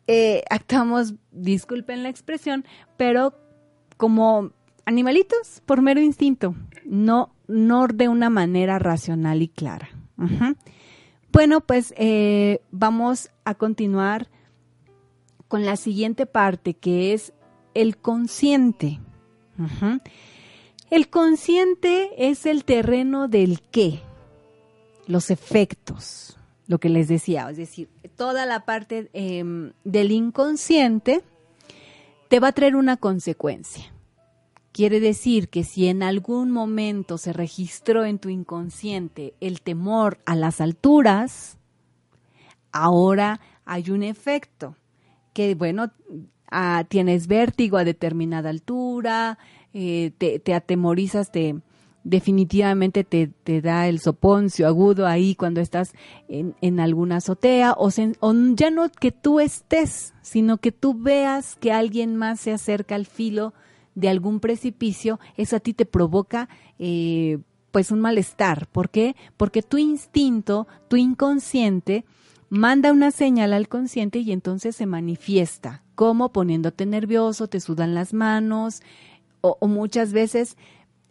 [0.07, 2.65] eh, actuamos, disculpen la expresión,
[2.97, 3.35] pero
[3.99, 4.53] como
[4.87, 6.55] animalitos por mero instinto,
[6.87, 9.91] no, no de una manera racional y clara.
[11.33, 14.29] Bueno, pues eh, vamos a continuar
[15.49, 17.33] con la siguiente parte que es
[17.75, 19.01] el consciente.
[20.91, 24.01] El consciente es el terreno del qué,
[25.07, 31.23] los efectos, lo que les decía, es decir, toda la parte em, del inconsciente
[32.29, 33.93] te va a traer una consecuencia.
[34.73, 40.37] Quiere decir que si en algún momento se registró en tu inconsciente el temor a
[40.37, 41.59] las alturas,
[42.73, 44.77] ahora hay un efecto
[45.33, 45.91] que, bueno,
[46.51, 49.39] Ah, tienes vértigo a determinada altura,
[49.73, 51.55] eh, te, atemorizas, te,
[52.03, 53.31] definitivamente te,
[53.61, 55.93] da el soponcio agudo ahí cuando estás
[56.29, 57.89] en, alguna azotea o,
[58.57, 63.07] ya no que tú estés, sino que tú veas que alguien más se acerca al
[63.07, 63.55] filo
[64.01, 67.39] de algún precipicio, eso a ti te provoca eh,
[67.71, 68.67] pues un malestar.
[68.67, 69.15] ¿Por qué?
[69.37, 72.05] Porque tu instinto, tu inconsciente,
[72.49, 78.13] manda una señal al consciente y entonces se manifiesta, como poniéndote nervioso, te sudan las
[78.13, 78.83] manos
[79.41, 80.57] o, muchas veces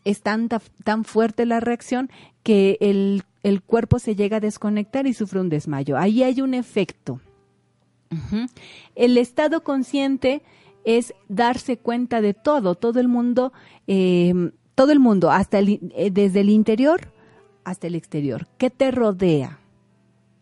[0.05, 0.49] es tan,
[0.83, 2.09] tan fuerte la reacción
[2.43, 3.23] que el,
[3.65, 5.97] cuerpo se llega a desconectar y sufre un desmayo.
[5.97, 7.21] Ahí hay un efecto.
[8.95, 10.41] El estado consciente
[10.97, 13.53] es darse cuenta de todo, todo el mundo,
[13.87, 17.11] eh, todo el mundo, hasta eh, desde el interior
[17.63, 18.47] hasta el exterior.
[18.57, 19.59] ¿Qué te rodea?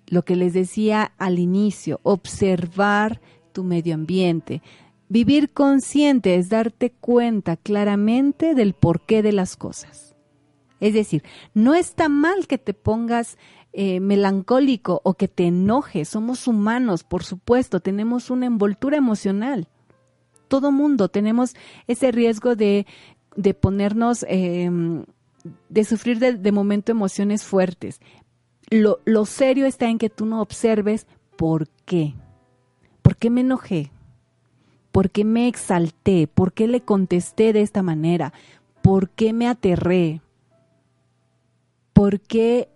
[0.07, 4.61] lo que les decía al inicio, observar tu medio ambiente.
[5.09, 10.15] Vivir consciente es darte cuenta claramente del porqué de las cosas.
[10.79, 13.37] Es decir, no está mal que te pongas
[13.73, 16.05] eh, melancólico o que te enoje.
[16.05, 19.67] Somos humanos, por supuesto, tenemos una envoltura emocional.
[20.47, 21.55] Todo mundo tenemos
[21.87, 22.85] ese riesgo de,
[23.35, 25.03] de ponernos, em,
[25.69, 27.99] de sufrir de, de, momento emociones fuertes.
[28.69, 32.13] Lo, lo serio está en que tú no observes por qué.
[33.01, 33.91] ¿Por qué me enojé?
[34.91, 36.27] ¿Por qué me exalté?
[36.27, 38.33] ¿Por qué le contesté de esta manera?
[38.81, 40.21] ¿Por qué me aterré?
[41.93, 42.69] ¿Por qué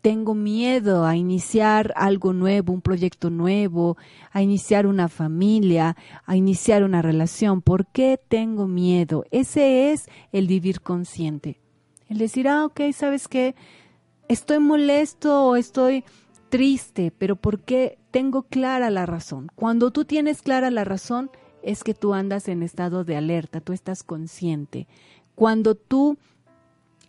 [0.00, 3.96] tengo miedo a iniciar algo nuevo, un proyecto nuevo,
[4.30, 7.62] a iniciar una familia, a iniciar una relación?
[7.62, 9.24] ¿Por qué tengo miedo?
[9.30, 11.60] Ese es el vivir consciente.
[12.08, 13.54] El decir, ah, ok, ¿sabes qué?
[14.28, 16.04] Estoy molesto o estoy
[16.48, 19.48] triste, pero ¿por qué tengo clara la razón?
[19.54, 21.30] Cuando tú tienes clara la razón,
[21.62, 24.86] es que tú andas en estado de alerta, tú estás consciente.
[25.34, 26.18] Cuando tú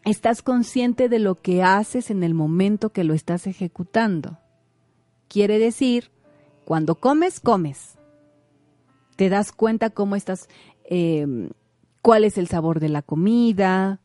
[0.05, 4.37] estás consciente de lo que haces en el momento que lo estás ejecutando.
[5.27, 6.11] Quiere decir,
[6.65, 7.97] cuando comes, comes.
[9.15, 10.47] Te das cuenta cómo estás,
[10.85, 11.49] eh,
[12.01, 13.99] cuál es el sabor de la comida,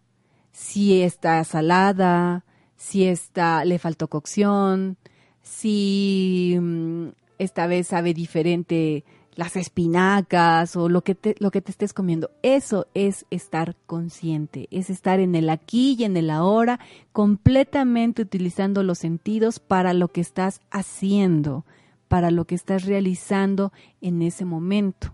[0.52, 2.44] si está salada,
[2.76, 4.96] si está, le faltó cocción,
[5.42, 9.04] si mm, esta vez sabe diferente
[9.36, 12.30] las espinacas o lo que te, lo que te estés comiendo.
[12.42, 16.80] Eso es estar consciente, es estar en el aquí y en el ahora,
[17.12, 21.64] completamente utilizando los sentidos para lo que estás haciendo,
[22.08, 25.12] para lo que estás realizando en ese momento.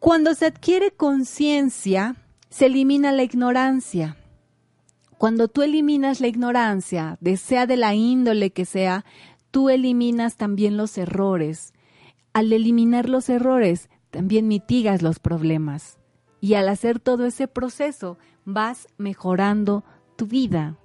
[0.00, 2.16] Cuando se adquiere conciencia,
[2.50, 4.16] se elimina la ignorancia.
[5.16, 9.04] Cuando tú eliminas la ignorancia, sea de la índole que sea,
[9.52, 11.72] tú eliminas también los errores.
[12.32, 15.98] Al eliminar los errores, también mitigas los problemas.
[16.40, 19.84] Y al hacer todo ese proceso, vas mejorando
[20.16, 20.76] tu vida.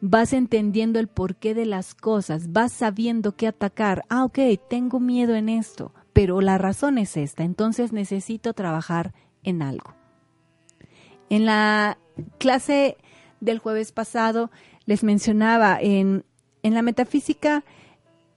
[0.00, 4.04] Vas entendiendo el porqué de las cosas, vas sabiendo qué atacar.
[4.08, 9.62] Ah, ok, tengo miedo en esto, pero la razón es esta, entonces necesito trabajar en
[9.62, 9.94] algo.
[11.30, 11.96] En la
[12.38, 12.98] clase
[13.40, 14.50] del jueves pasado
[14.84, 16.24] les mencionaba, en,
[16.62, 17.64] en la metafísica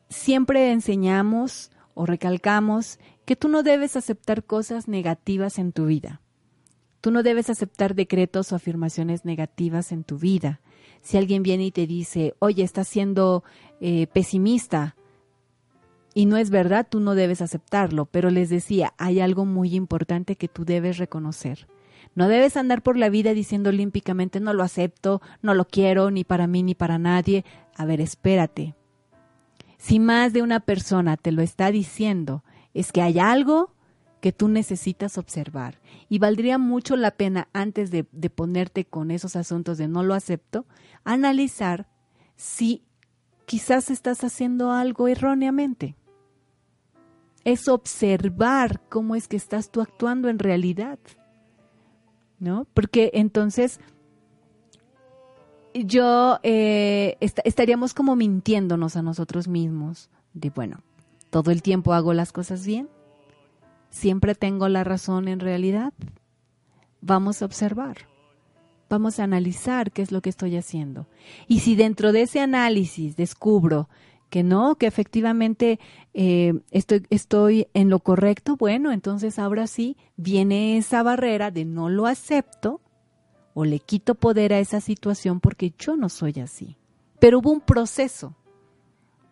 [0.10, 6.22] siempre enseñamos o recalcamos que tú no debes aceptar cosas negativas en tu vida.
[7.02, 10.62] Tú no debes aceptar decretos o afirmaciones negativas en tu vida.
[11.02, 13.44] Si alguien viene y te dice, oye, estás siendo
[13.82, 14.96] eh, pesimista,
[16.14, 20.36] y no es verdad, tú no debes aceptarlo, pero les decía, hay algo muy importante
[20.36, 21.68] que tú debes reconocer.
[22.16, 26.24] No debes andar por la vida diciendo olímpicamente no lo acepto, no lo quiero, ni
[26.24, 27.46] para mí ni para nadie.
[27.76, 28.77] A ver, espérate.
[29.78, 33.74] Si más de una persona te lo está diciendo, es que hay algo
[34.22, 35.80] que tú necesitas observar.
[36.10, 40.66] Y valdría mucho la pena, antes de, ponerte con esos asuntos de no lo acepto,
[41.04, 41.88] analizar
[42.36, 42.84] si
[43.46, 45.96] quizás estás haciendo algo erróneamente.
[47.44, 51.00] Es observar cómo es que estás tú actuando en realidad.
[52.40, 52.68] ¿no?
[52.74, 53.80] Porque entonces
[55.86, 60.82] yo eh, estaríamos como mintiéndonos a nosotros mismos de, bueno,
[61.30, 62.90] todo el tiempo hago las cosas bien,
[63.90, 65.94] siempre tengo la razón en realidad.
[67.02, 67.98] Vamos a observar,
[68.90, 71.08] vamos a analizar qué es lo que estoy haciendo.
[71.48, 73.90] Y si dentro de ese análisis descubro
[74.30, 75.80] que no, que efectivamente
[76.14, 81.90] eh, estoy, estoy en lo correcto, bueno, entonces ahora sí viene esa barrera de no
[81.90, 82.82] lo acepto
[83.60, 86.78] o le quito poder a esa situación porque yo no soy así.
[87.20, 88.36] Pero hubo un proceso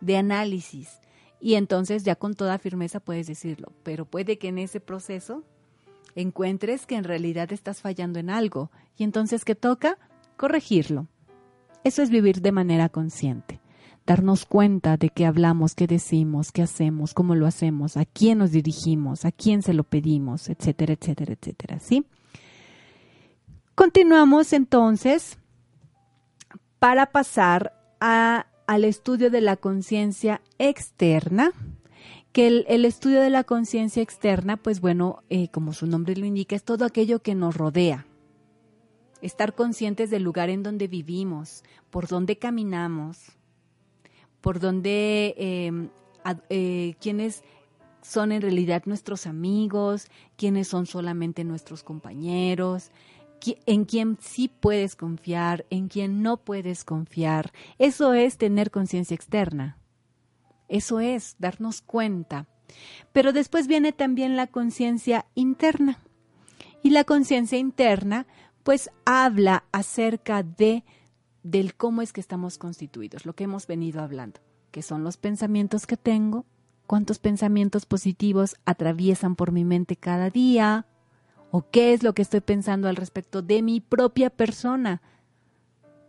[0.00, 0.98] de análisis
[1.40, 5.44] y entonces ya con toda firmeza puedes decirlo, pero puede que en ese proceso
[6.16, 9.96] encuentres que en realidad estás fallando en algo y entonces que toca
[10.36, 11.06] corregirlo.
[11.84, 13.60] Eso es vivir de manera consciente
[14.06, 18.52] darnos cuenta de qué hablamos, qué decimos, qué hacemos, cómo lo hacemos, a quién nos
[18.52, 22.06] dirigimos, a quién se lo pedimos, etcétera, etcétera, etcétera, ¿sí?
[23.76, 25.36] Continuamos entonces
[26.78, 31.52] para pasar a, al estudio de la conciencia externa,
[32.32, 36.56] que el, estudio de la conciencia externa, pues bueno, eh, como su nombre lo indica,
[36.56, 38.06] es todo aquello que nos rodea.
[39.20, 43.26] Estar conscientes del lugar en donde vivimos, por dónde caminamos,
[44.40, 45.90] por donde em,
[46.48, 47.44] eh, quienes
[48.00, 50.08] son en realidad nuestros amigos,
[50.38, 52.90] quiénes son solamente nuestros compañeros,
[53.66, 57.52] en quién sí puedes confiar, en quién no puedes confiar.
[57.78, 59.78] Eso es tener conciencia externa.
[60.68, 62.46] Eso es darnos cuenta.
[63.12, 66.00] Pero después viene también la conciencia interna.
[66.82, 68.26] Y la conciencia interna
[68.62, 70.84] pues habla acerca de
[71.44, 74.40] del cómo es que estamos constituidos, lo que hemos venido hablando,
[74.72, 76.44] que son los pensamientos que tengo,
[76.88, 80.86] cuántos pensamientos positivos atraviesan por mi mente cada día,
[81.50, 85.02] o qué es lo que estoy pensando al respecto de mi propia persona,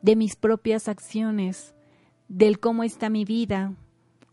[0.01, 1.75] de mis propias acciones,
[2.27, 3.73] del cómo está mi vida,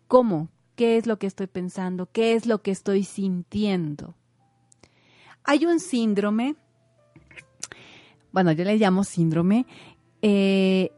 [0.09, 4.15] cómo, qué es lo que estoy pensando, qué es lo que estoy sintiendo.
[5.45, 6.57] Hay un síndrome,
[8.33, 9.67] bueno, yo le llamo síndrome,
[10.23, 10.91] eh,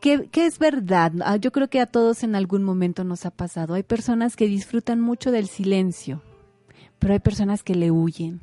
[0.00, 1.12] que, es verdad.
[1.24, 3.72] Ah, yo creo que a todos en algún momento nos ha pasado.
[3.72, 6.22] Hay personas que disfrutan mucho del silencio,
[7.04, 8.40] pero hay personas que le huyen.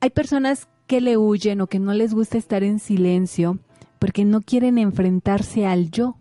[0.00, 3.60] Hay personas que le huyen o que no les gusta estar en silencio
[4.00, 6.16] porque no quieren enfrentarse al yo.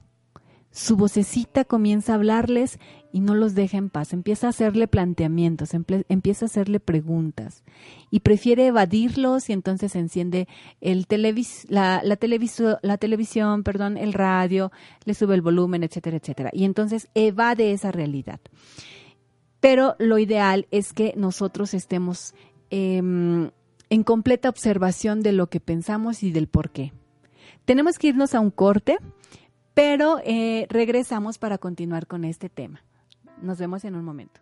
[0.70, 2.78] Su vocecita comienza a hablarles
[3.12, 4.14] y no los deja en paz.
[4.14, 7.64] Empieza a hacerle planteamientos, empieza a hacerle preguntas
[8.12, 10.48] y prefiere evadirlos y entonces enciende
[10.80, 12.20] el televis la, la,
[12.84, 14.72] la televisión, perdón, el radio,
[15.06, 16.52] le sube el volumen, etcétera, etcétera.
[16.54, 18.40] Y entonces evade esa realidad.
[19.68, 22.34] Pero lo ideal es que nosotros estemos
[22.70, 26.94] eh, en completa observación de lo que pensamos y del por qué.
[27.66, 28.98] Tenemos que irnos a un corte,
[29.74, 32.82] pero eh, regresamos para continuar con este tema.
[33.42, 34.40] Nos vemos en un momento.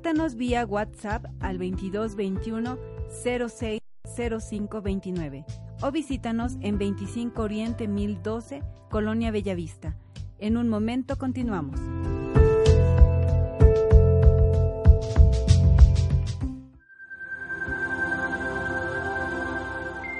[0.00, 2.78] Contáctanos vía WhatsApp al 2221
[3.22, 5.44] 060529
[5.82, 9.98] o visítanos en 25 Oriente 1012, Colonia Bellavista.
[10.38, 11.78] En un momento continuamos.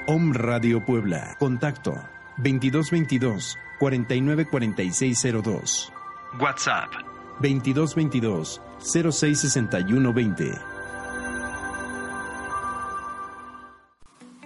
[0.05, 1.35] Om Radio Puebla.
[1.39, 1.95] Contacto
[2.37, 5.91] 2222 494602.
[6.39, 6.91] WhatsApp
[7.39, 10.71] 2222 066120.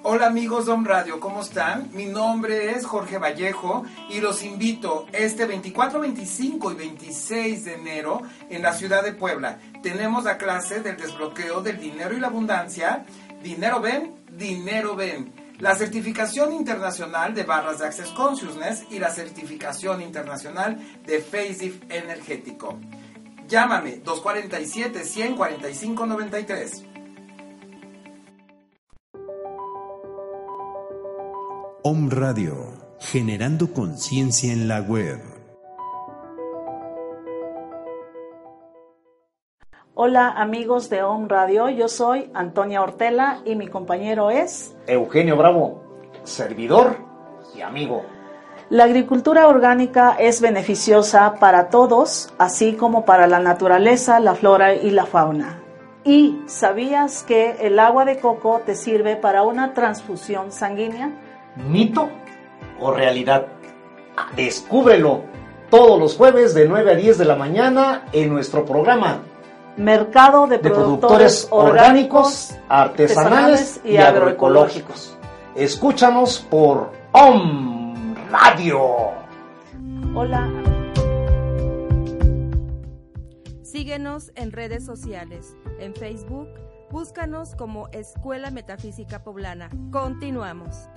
[0.07, 1.89] Hola amigos de Om Radio, ¿cómo están?
[1.93, 8.21] Mi nombre es Jorge Vallejo y los invito este 24, 25 y 26 de enero
[8.49, 9.59] en la ciudad de Puebla.
[9.81, 13.03] Tenemos la clase del desbloqueo del dinero y la abundancia.
[13.41, 15.33] Dinero ven, dinero ven.
[15.59, 22.77] La certificación internacional de barras de Access Consciousness y la certificación internacional de Faceit Energético.
[23.47, 26.83] Llámame 247-145-93.
[31.83, 32.55] Om Radio,
[32.99, 35.19] generando conciencia en la web.
[39.93, 45.83] Hola amigos de Om Radio, yo soy Antonia Ortela y mi compañero es Eugenio Bravo,
[46.23, 46.97] servidor
[47.55, 48.14] y amigo.
[48.69, 54.89] La agricultura orgánica es beneficiosa para todos, así como para la naturaleza, la flora y
[54.89, 55.61] la fauna.
[56.03, 61.11] ¿Y sabías que el agua de coco te sirve para una transfusión sanguínea?
[61.55, 62.09] ¿Mito
[62.79, 63.45] o realidad?
[64.35, 65.21] Descúbrelo
[65.69, 69.19] todos los jueves de 9 a 10 de la mañana en nuestro programa
[69.77, 75.15] Mercado de, de Productores, productores orgánicos, artesanales y agroecológicos.
[75.53, 77.74] Escúchanos por OM
[78.41, 79.13] Radio.
[80.13, 80.51] Hola.
[83.63, 85.55] Síguenos en redes sociales.
[85.79, 86.49] En Facebook,
[86.91, 89.69] búscanos como Escuela Metafísica Poblana.
[89.89, 90.89] Continuamos.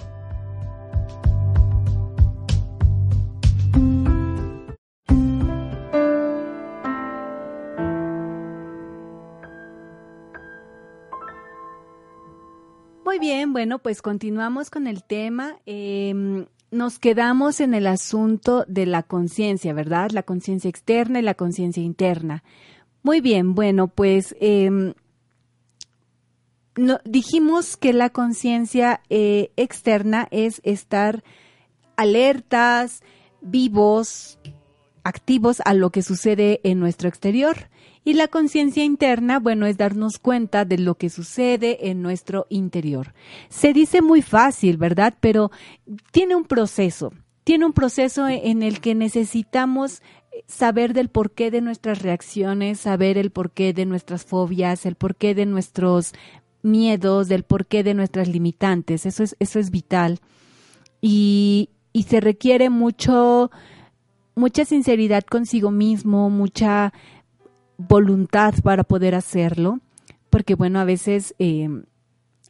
[13.05, 15.57] Muy bien, bueno, pues continuamos con el tema.
[15.67, 20.11] Eh, nos quedamos en el asunto de la conciencia, ¿verdad?
[20.11, 22.45] La conciencia externa y la conciencia interna.
[23.03, 24.93] Muy bien, bueno, pues eh,
[26.77, 31.25] no, dijimos que la conciencia eh, externa es estar
[31.97, 33.03] alertas,
[33.41, 34.39] vivos,
[35.05, 37.69] activos a lo que sucede en nuestro exterior.
[38.05, 43.15] Y la conciencia interna, bueno, es darnos cuenta de lo que sucede en nuestro interior.
[43.49, 45.15] Se dice muy fácil, ¿verdad?
[45.21, 45.51] Pero
[46.11, 47.13] tiene un proceso.
[47.45, 50.03] Tiene un proceso en el que necesitamos
[50.47, 55.47] saber del porqué de nuestras reacciones, saber el porqué de nuestras fobias, el porqué de
[55.47, 56.13] nuestros
[56.63, 59.07] miedos, del porqué de nuestras limitantes.
[59.07, 60.21] Eso es, eso es vital.
[61.01, 63.51] Y, y se requiere mucho,
[64.35, 66.93] mucha sinceridad consigo mismo, mucha
[67.79, 69.81] voluntad para poder hacerlo,
[70.29, 71.69] porque bueno, a veces eh,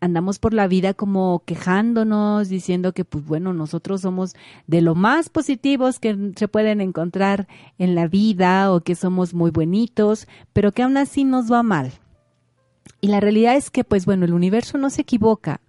[0.00, 4.34] andamos por la vida como quejándonos, diciendo que pues bueno, nosotros somos
[4.66, 7.46] de lo más positivos que se pueden encontrar
[7.78, 11.92] en la vida o que somos muy buenitos, pero que aún así nos va mal.
[13.00, 15.60] Y la realidad es que pues bueno, el universo no se equivoca.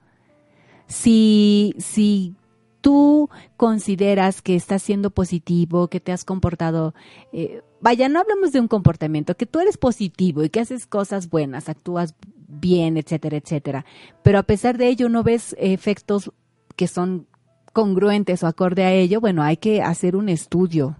[0.87, 2.33] Si, si
[2.81, 6.93] tú consideras que estás siendo positivo, que te has comportado,
[7.31, 11.29] eh, vaya, no hablamos de un comportamiento, que tú eres positivo y que haces cosas
[11.29, 12.15] buenas, actúas
[12.47, 13.85] bien, etcétera, etcétera,
[14.23, 16.31] pero a pesar de ello no ves efectos
[16.75, 17.27] que son
[17.73, 20.97] congruentes o acorde a ello, bueno, hay que hacer un estudio,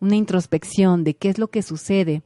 [0.00, 2.22] una introspección de qué es lo que sucede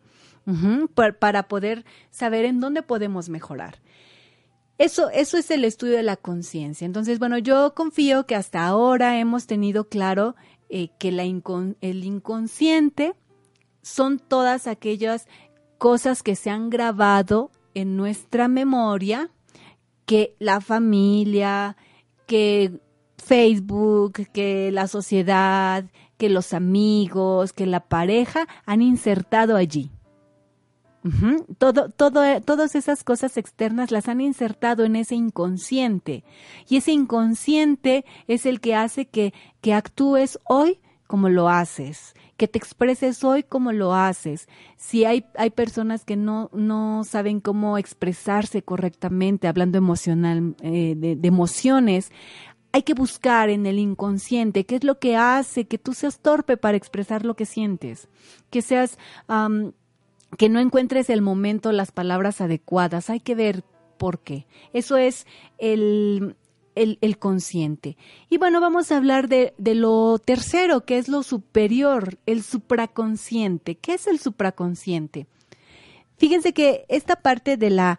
[1.18, 3.76] para poder saber en dónde podemos mejorar.
[4.82, 6.84] Eso, eso es el estudio de la conciencia.
[6.84, 10.34] Entonces, bueno, yo confío que hasta ahora hemos tenido claro
[10.68, 13.14] eh, que el inconsciente
[13.80, 15.28] son todas aquellas
[15.78, 19.30] cosas que se han grabado en nuestra memoria,
[20.04, 21.76] que la familia,
[22.26, 22.80] que
[23.18, 25.84] Facebook, que la sociedad,
[26.18, 29.92] que los amigos, que la pareja han insertado allí
[31.58, 36.24] todo, todo, todas esas cosas externas las han insertado en ese inconsciente.
[36.68, 40.80] Y ese inconsciente es el que hace que, que actúes hoy
[41.12, 44.48] como lo haces, que te expreses hoy como lo haces.
[44.78, 51.28] Si hay, hay personas que no, no saben cómo expresarse correctamente, hablando emocional, eh, de,
[51.28, 52.10] emociones,
[52.72, 56.56] hay que buscar en el inconsciente qué es lo que hace que tú seas torpe
[56.56, 58.08] para expresar lo que sientes,
[58.48, 58.96] que seas
[60.38, 63.10] que no encuentres el momento, las palabras adecuadas.
[63.10, 63.64] Hay que ver
[63.98, 64.46] por qué.
[64.72, 65.26] Eso es
[65.58, 66.36] el,
[66.74, 67.96] el, consciente.
[68.28, 73.76] Y bueno, vamos a hablar de, de, lo tercero, que es lo superior, el supraconsciente.
[73.76, 75.26] ¿Qué es el supraconsciente?
[76.16, 77.98] Fíjense que esta parte de la,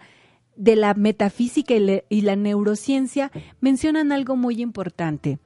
[0.56, 3.32] de la metafísica y, y la neurociencia
[3.62, 5.40] mencionan algo muy importante.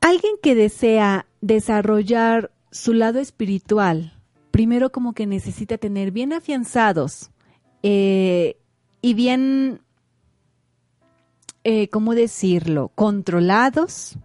[0.00, 4.14] Alguien que desea desarrollar su lado espiritual,
[4.52, 7.30] primero como que necesita tener bien afianzados
[7.82, 8.58] eh,
[9.00, 9.80] y bien,
[11.64, 14.16] eh, ¿cómo decirlo?, controlados.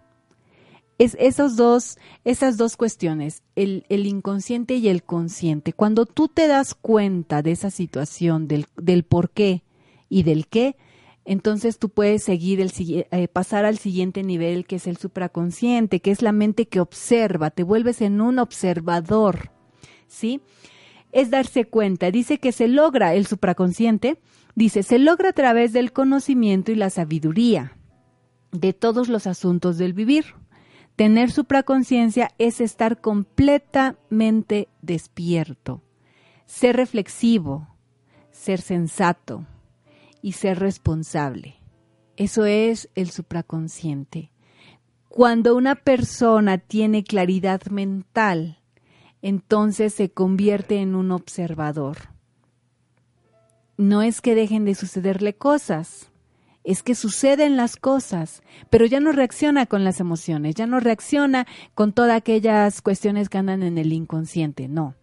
[0.98, 5.72] Es esos dos, esas dos cuestiones, el, inconsciente y el consciente.
[5.72, 9.62] Cuando tú te das cuenta de esa situación, del, del por qué
[10.08, 10.76] y del qué,
[11.24, 16.10] entonces tú puedes seguir el eh, pasar al siguiente nivel que es el supraconsciente, que
[16.10, 19.52] es la mente que observa, te vuelves en un observador
[20.08, 20.40] ¿sí?
[21.12, 22.10] Es darse cuenta.
[22.10, 24.20] Dice que se logra el supraconsciente,
[24.54, 27.76] dice, se logra a través del conocimiento y la sabiduría
[28.50, 30.34] de todos los asuntos del vivir.
[30.96, 35.82] Tener supraconciencia es estar completamente despierto,
[36.46, 37.68] ser reflexivo,
[38.32, 39.46] ser sensato
[40.22, 41.56] y ser responsable.
[42.16, 44.32] Eso es el supraconsciente.
[45.08, 48.57] Cuando una persona tiene claridad mental,
[49.22, 51.96] entonces se convierte en un observador.
[53.76, 56.10] No es que dejen de sucederle cosas,
[56.64, 61.46] es que suceden las cosas, pero ya no reacciona con las emociones, ya no reacciona
[61.74, 64.94] con todas aquellas cuestiones que andan en el inconsciente, no.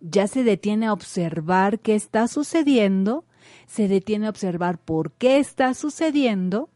[0.00, 3.24] Ya se detiene a observar qué está sucediendo,
[3.66, 6.68] se detiene a observar por qué está sucediendo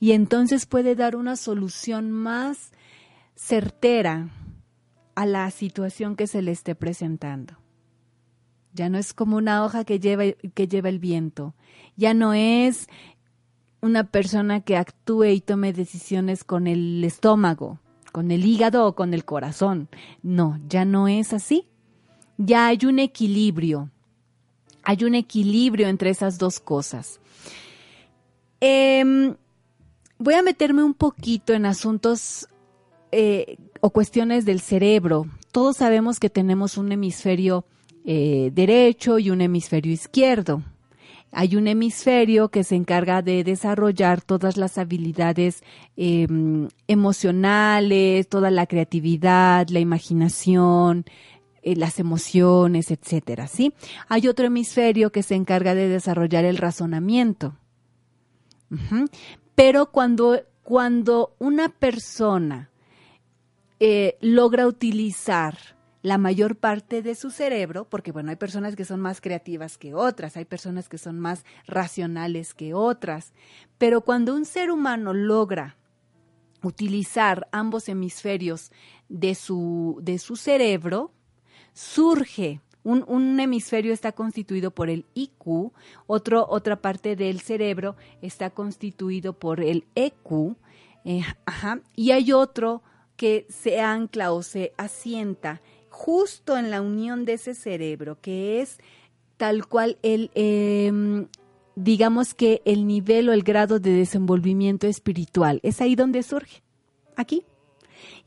[0.00, 2.72] y entonces puede dar una solución más
[3.36, 4.28] certera,
[5.14, 7.54] a la situación que se le esté presentando.
[8.72, 11.54] Ya no es como una hoja que lleva, que lleva el viento.
[11.96, 12.88] Ya no es
[13.80, 17.78] una persona que actúe y tome decisiones con el estómago,
[18.12, 19.88] con el hígado o con el corazón.
[20.22, 21.68] No, ya no es así.
[22.36, 23.90] Ya hay un equilibrio.
[24.82, 27.20] Hay un equilibrio entre esas dos cosas.
[28.60, 29.36] Em,
[30.18, 32.48] voy a meterme un poquito en asuntos
[33.16, 35.26] eh, o cuestiones del cerebro.
[35.52, 37.64] Todos sabemos que tenemos un hemisferio
[38.04, 40.62] eh, derecho y un hemisferio izquierdo.
[41.30, 45.62] Hay un hemisferio que se encarga de desarrollar todas las habilidades
[45.96, 51.04] em, emocionales, toda la creatividad, la imaginación,
[51.62, 53.74] eh, las emociones, etcétera, ¿sí?
[54.08, 57.54] Hay otro hemisferio que se encarga de desarrollar el razonamiento.
[59.54, 62.70] Pero cuando, cuando una persona
[63.86, 65.58] eh, logra utilizar
[66.00, 69.92] la mayor parte de su cerebro, porque bueno, hay personas que son más creativas que
[69.92, 73.34] otras, hay personas que son más racionales que otras,
[73.76, 75.76] pero cuando un ser humano logra
[76.62, 78.72] utilizar ambos hemisferios
[79.10, 81.12] de su, de su cerebro,
[81.74, 85.72] surge Un, un, hemisferio está constituido por el IQ,
[86.06, 90.56] otro, otra parte del cerebro está constituido por el EQ,
[91.04, 92.82] eh, ajá, y hay otro
[93.16, 98.78] que se ancla o se asienta justo en la unión de ese cerebro, que es
[99.36, 100.92] tal cual el, eh,
[101.76, 105.60] digamos que el nivel o el grado de desenvolvimiento espiritual.
[105.62, 106.62] Es ahí donde surge,
[107.16, 107.44] aquí.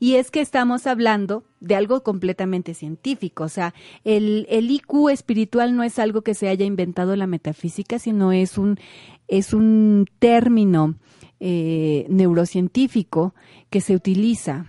[0.00, 3.74] Y es que estamos hablando de algo completamente científico, o sea,
[4.04, 8.58] el, el IQ espiritual no es algo que se haya inventado la metafísica, sino es
[8.58, 8.78] un,
[9.26, 10.94] es un término
[11.40, 13.34] eh, neurocientífico
[13.70, 14.66] que se utiliza.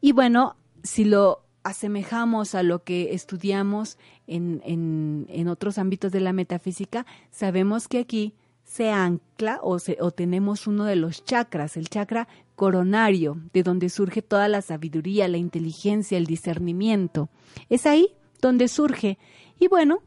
[0.00, 6.32] Y bueno, si lo asemejamos a lo que estudiamos en, en, otros ámbitos de la
[6.32, 8.34] metafísica, sabemos que aquí
[8.64, 14.22] se ancla o, o tenemos uno de los chakras, el chakra coronario, de donde surge
[14.22, 17.28] toda la sabiduría, la inteligencia, el discernimiento.
[17.68, 18.08] Es ahí
[18.40, 19.18] donde surge.
[19.58, 20.02] Y bueno,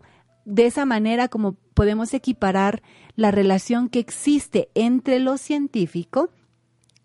[0.50, 2.82] de esa manera como podemos equiparar
[3.16, 6.30] la relación que existe entre lo científico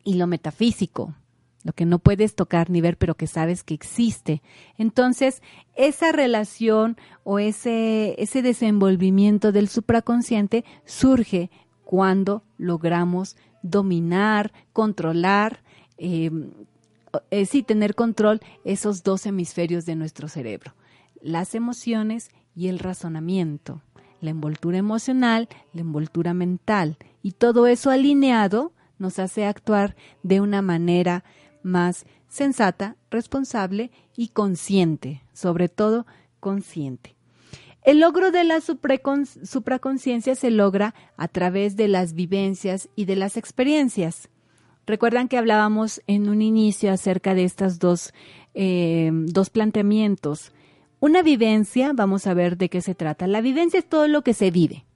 [0.02, 1.14] y lo metafísico
[1.64, 4.42] lo que no puedes tocar ni ver, pero que sabes que existe.
[4.76, 5.42] Entonces,
[5.74, 11.50] esa relación o ese, ese desenvolvimiento del supraconsciente surge
[11.82, 15.62] cuando logramos dominar, controlar,
[15.96, 16.30] eh,
[17.30, 20.74] eh, sí, tener control esos dos hemisferios de nuestro cerebro,
[21.22, 23.82] las emociones y el razonamiento,
[24.20, 30.62] la envoltura emocional, la envoltura mental, y todo eso alineado nos hace actuar de una
[30.62, 31.24] manera
[31.62, 36.06] más sensata, responsable y consciente, sobre todo
[36.40, 37.14] consciente.
[37.84, 43.36] El logro de la supraconciencia se logra a través de las vivencias y de las
[43.36, 44.30] experiencias.
[44.86, 48.14] Recuerdan que hablábamos en un inicio acerca de estos dos,
[48.54, 50.53] eh, dos planteamientos.
[51.04, 53.26] Una vivencia, vamos a ver de qué se trata.
[53.26, 54.86] La vivencia es todo lo que se vive,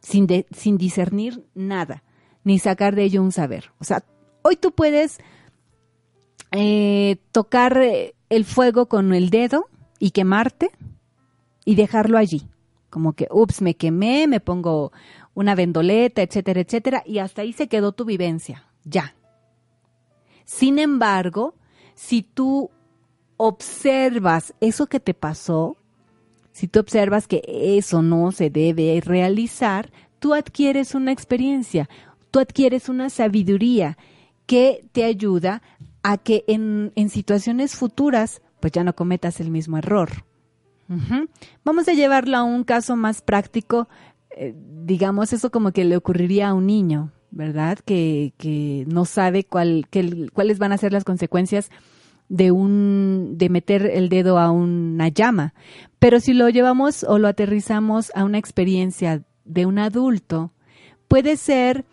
[0.00, 2.02] sin, sin discernir nada,
[2.44, 3.72] ni sacar de ello un saber.
[3.78, 4.04] O sea,
[4.42, 5.18] hoy tú puedes
[6.50, 10.72] eh, tocar eh, el fuego con el dedo y quemarte
[11.64, 12.50] y dejarlo allí.
[12.90, 14.92] Como que, ups, me quemé, me pongo
[15.32, 19.14] una vendoleta, etcétera, etcétera, y hasta ahí se quedó tu vivencia, ya.
[20.44, 21.54] Sin embargo,
[21.94, 22.70] si tú
[23.36, 25.76] observas eso que te pasó,
[26.52, 31.88] si tú observas que eso no se debe realizar, tú adquieres una experiencia,
[32.30, 33.98] tú adquieres una sabiduría
[34.46, 35.60] que te ayuda
[36.02, 40.24] a que en, situaciones futuras pues ya no cometas el mismo error.
[41.64, 43.88] Vamos a llevarlo a un caso más práctico,
[44.30, 47.78] eh, digamos eso como que le ocurriría a un niño, ¿verdad?
[47.84, 49.88] Que, que no sabe cuál,
[50.32, 51.70] cuáles van a ser las consecuencias
[52.28, 55.54] de un de meter el dedo a una llama.
[55.98, 60.52] Pero si lo llevamos o lo aterrizamos a una experiencia de un adulto,
[61.08, 61.84] puede ser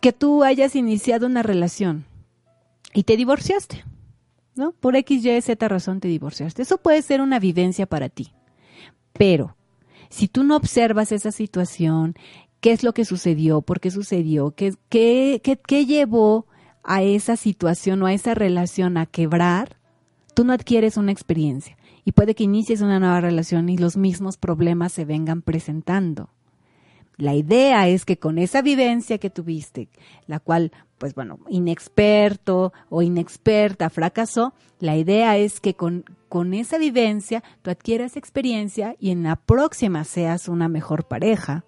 [0.00, 2.04] que tú hayas iniciado una relación
[2.94, 3.84] y te divorciaste,
[4.56, 4.72] ¿no?
[4.72, 6.62] Por X, Y, Z razón te divorciaste.
[6.62, 8.32] Eso puede ser una vivencia para ti.
[9.12, 9.56] Pero
[10.08, 12.14] si tú no observas esa situación,
[12.60, 16.46] qué es lo que sucedió, por qué sucedió, qué, qué, qué, qué llevó
[16.82, 19.76] a esa situación o a esa relación a quebrar,
[20.34, 21.76] tú no adquieres una experiencia.
[22.04, 26.30] Y puede que inicies una nueva relación y los mismos problemas se vengan presentando.
[27.20, 29.90] La idea es que con esa vivencia que tuviste,
[30.26, 36.78] la cual, pues bueno, inexperto o inexperta fracasó, la idea es que con, con esa
[36.78, 41.66] vivencia tú adquieras experiencia y en la próxima seas una mejor pareja,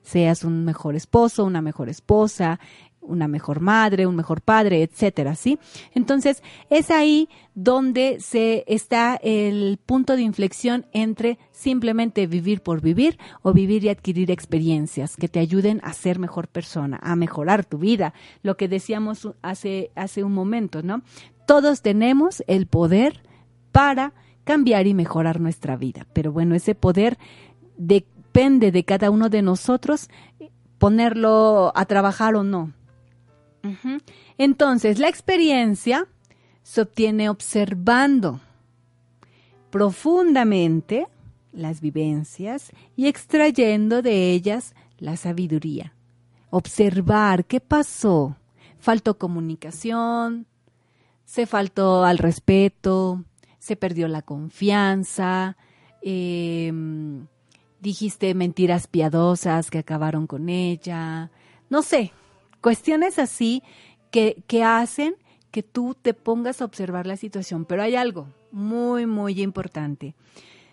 [0.00, 2.58] seas un mejor esposo, una mejor esposa,
[3.06, 5.58] una mejor madre, un mejor padre, etcétera, ¿sí?
[5.94, 13.18] Entonces, es ahí donde se está el punto de inflexión entre simplemente vivir por vivir
[13.42, 17.78] o vivir y adquirir experiencias que te ayuden a ser mejor persona, a mejorar tu
[17.78, 21.02] vida, lo que decíamos hace hace un momento, ¿no?
[21.46, 23.22] Todos tenemos el poder
[23.72, 24.12] para
[24.44, 27.18] cambiar y mejorar nuestra vida, pero bueno, ese poder
[27.76, 30.08] depende de cada uno de nosotros
[30.78, 32.72] ponerlo a trabajar o no.
[34.38, 36.06] Entonces, la experiencia
[36.62, 38.40] se obtiene observando
[39.70, 41.06] profundamente
[41.52, 45.94] las vivencias y extrayendo de ellas la sabiduría.
[46.50, 48.36] Observar qué pasó.
[48.78, 50.46] Faltó comunicación,
[51.24, 53.24] se faltó al respeto,
[53.58, 55.56] se perdió la confianza,
[56.02, 57.26] em,
[57.80, 61.30] dijiste mentiras piadosas que acabaron con ella,
[61.68, 62.12] no sé,
[62.66, 63.62] Cuestiones así
[64.10, 65.14] que, que hacen
[65.52, 67.64] que tú te pongas a observar la situación.
[67.64, 70.16] Pero hay algo muy, muy importante.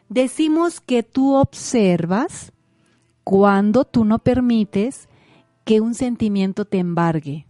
[0.10, 2.52] Decimos que tú observas
[3.24, 5.08] cuando tú no permites
[5.66, 7.46] que un sentimiento te embargue.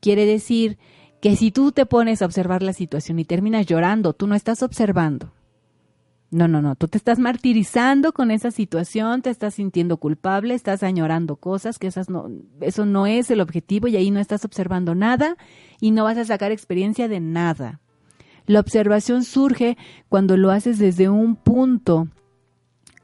[0.00, 0.76] Quiere decir
[1.20, 4.64] que si tú te pones a observar la situación y terminas llorando, tú no estás
[4.64, 5.33] observando.
[6.34, 10.82] No, no, no, tú te estás martirizando con esa situación, te estás sintiendo culpable, estás
[10.82, 12.28] añorando cosas, que esas no,
[12.60, 15.36] eso no es el objetivo y ahí no estás observando nada
[15.80, 17.80] y no vas a sacar experiencia de nada.
[18.46, 19.78] La observación surge
[20.08, 22.08] cuando lo haces desde un punto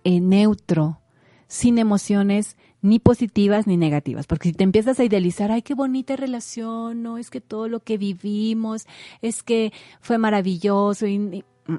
[0.02, 1.00] eh, neutro,
[1.46, 6.16] sin emociones ni positivas ni negativas, porque si te empiezas a idealizar, ay, qué bonita
[6.16, 8.88] relación, no, es que todo lo que vivimos,
[9.22, 11.78] es que fue maravilloso y, mm, mm.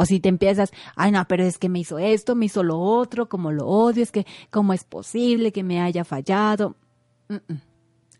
[0.00, 2.78] O si te empiezas, ay no, pero es que me hizo esto, me hizo lo
[2.78, 6.76] otro, como lo odio, es que cómo es posible que me haya fallado.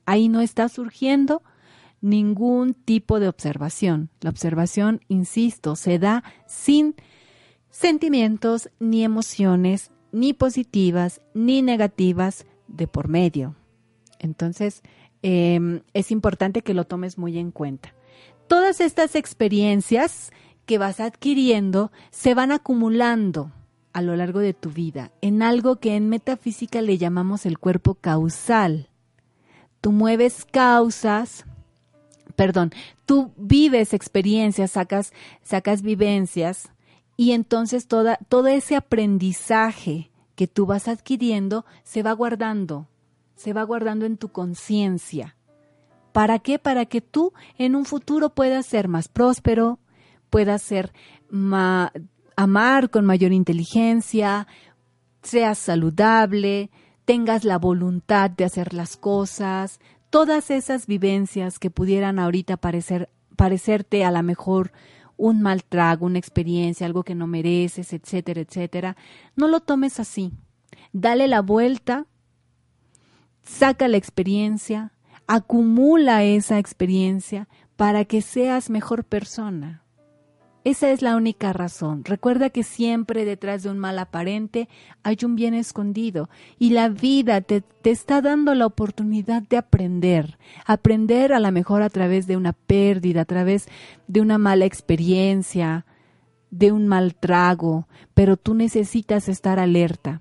[0.05, 1.41] Ahí no está surgiendo
[2.01, 4.11] ningún tipo de observación.
[4.21, 6.97] La observación, insisto, se da sin
[7.71, 13.55] sentimientos ni emociones, ni positivas ni negativas de por medio.
[14.19, 14.83] Entonces,
[15.23, 17.95] em, es importante que lo tomes muy en cuenta.
[18.49, 20.33] Todas estas experiencias
[20.69, 23.51] que vas adquiriendo se van acumulando
[23.95, 27.95] a lo largo de tu vida en algo que en metafísica le llamamos el cuerpo
[27.95, 28.91] causal.
[29.81, 31.47] Tú mueves causas,
[32.37, 32.73] perdón,
[33.07, 36.69] tú vives experiencias, sacas, sacas vivencias
[37.17, 42.89] y entonces toda, todo ese aprendizaje que tú vas adquiriendo se va guardando,
[43.37, 45.35] se va guardando en tu conciencia.
[46.13, 46.59] ¿Para qué?
[46.59, 49.79] Para que tú en un futuro puedas ser más próspero,
[50.31, 50.93] puedas ser
[52.37, 54.47] amar con mayor inteligencia,
[55.23, 56.71] seas saludable,
[57.05, 64.05] tengas la voluntad de hacer las cosas, todas esas vivencias que pudieran ahorita parecer, parecerte
[64.05, 64.73] a lo mejor
[65.17, 68.97] un mal trago, una experiencia, algo que no mereces, etcétera, etcétera,
[69.37, 70.33] no lo tomes así.
[70.93, 72.07] Dale la vuelta,
[73.43, 74.93] saca la experiencia,
[75.27, 79.83] acumula esa experiencia para que seas mejor persona.
[80.69, 82.05] Esa es la única razón.
[82.05, 84.69] Recuerda que siempre detrás de un mal aparente
[85.03, 90.37] hay un bien escondido y la vida te, está dando la oportunidad de aprender.
[90.67, 93.67] Aprender a lo mejor a través de una pérdida, a través
[94.09, 95.87] de una mala experiencia,
[96.51, 100.21] de un mal trago, pero tú necesitas estar alerta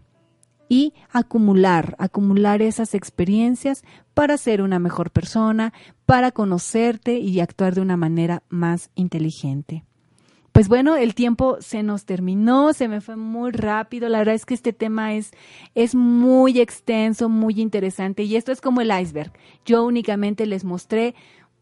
[0.69, 3.83] y acumular, acumular esas experiencias
[4.13, 5.73] para ser una mejor persona,
[6.05, 9.83] para conocerte y actuar de una manera más inteligente.
[10.57, 14.09] Pues bueno, el tiempo se nos terminó, se me fue muy rápido.
[14.09, 15.29] La verdad es que este tema es,
[15.75, 19.31] es muy extenso, muy interesante y esto es como el iceberg.
[19.65, 21.13] Yo únicamente les mostré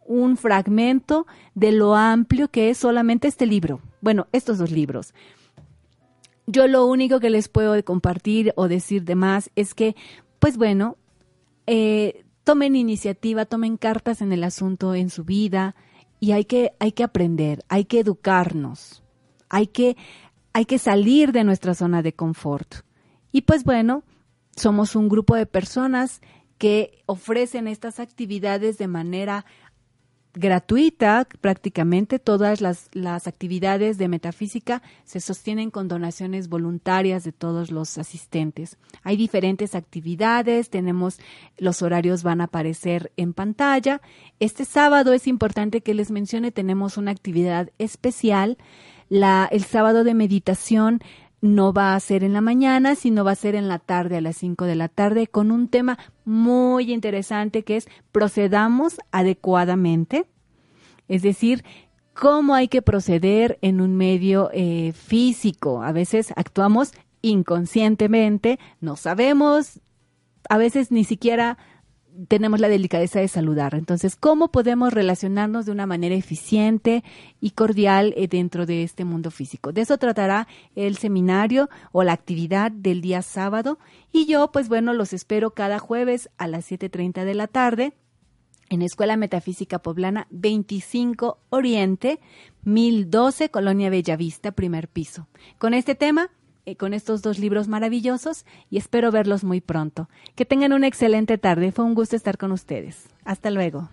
[0.05, 3.81] un fragmento de lo amplio que es solamente este libro.
[3.99, 5.13] Bueno, estos dos libros.
[6.47, 9.97] Yo lo único que les puedo compartir o decir de más es que,
[10.39, 10.95] pues bueno,
[11.67, 15.75] eh, tomen iniciativa, tomen cartas en el asunto en su vida,
[16.25, 19.03] y hay que, hay que aprender, hay que educarnos,
[19.47, 19.95] hay que,
[20.53, 22.77] hay que salir de nuestra zona de confort.
[23.31, 24.03] Y pues bueno,
[24.55, 26.21] somos un grupo de personas
[26.57, 29.45] que ofrecen estas actividades de manera
[30.35, 37.71] gratuita, prácticamente todas las, las, actividades de metafísica se sostienen con donaciones voluntarias de todos
[37.71, 38.77] los asistentes.
[39.03, 41.19] Hay diferentes actividades, tenemos
[41.57, 44.01] los horarios van a aparecer en pantalla.
[44.39, 48.57] Este sábado es importante que les mencione, tenemos una actividad especial.
[49.07, 50.99] La, el sábado de meditación
[51.45, 54.21] no va a ser en la mañana, sino va a ser en la tarde, a
[54.21, 60.25] las 5 de la tarde, con un tema muy interesante que es procedamos adecuadamente.
[61.07, 61.63] Es decir,
[62.13, 65.83] cómo hay que proceder en un medio eh, físico.
[65.83, 69.81] A veces actuamos inconscientemente, no sabemos,
[70.49, 71.57] a veces ni siquiera
[72.27, 73.75] tenemos la delicadeza de saludar.
[73.75, 77.03] Entonces, ¿cómo podemos relacionarnos de una manera eficiente
[77.39, 79.71] y cordial eh, dentro de este mundo físico?
[79.71, 83.79] De eso tratará el seminario o la actividad del día sábado.
[84.11, 87.93] Y yo, pues bueno, los espero cada jueves a las 7.30 de la tarde
[88.69, 92.19] en Escuela Metafísica Poblana 25 Oriente,
[92.63, 95.27] 1012 Colonia Bellavista, primer piso.
[95.57, 96.31] Con este tema
[96.65, 100.09] eh, con estos dos libros maravillosos y espero verlos muy pronto.
[100.35, 101.71] Que tengan una excelente tarde.
[101.71, 103.07] Fue un gusto estar con ustedes.
[103.23, 103.89] Hasta luego.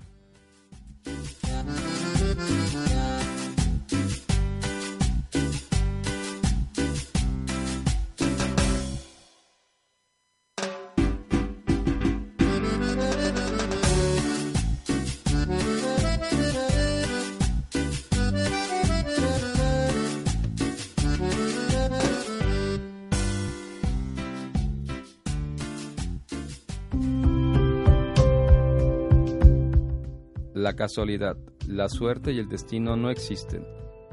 [30.72, 31.36] La casualidad,
[31.68, 33.62] la suerte y el destino no existen.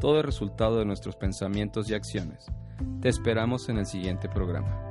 [0.01, 2.47] Todo es resultado de nuestros pensamientos y acciones.
[2.99, 4.89] Te esperamos en el siguiente programa.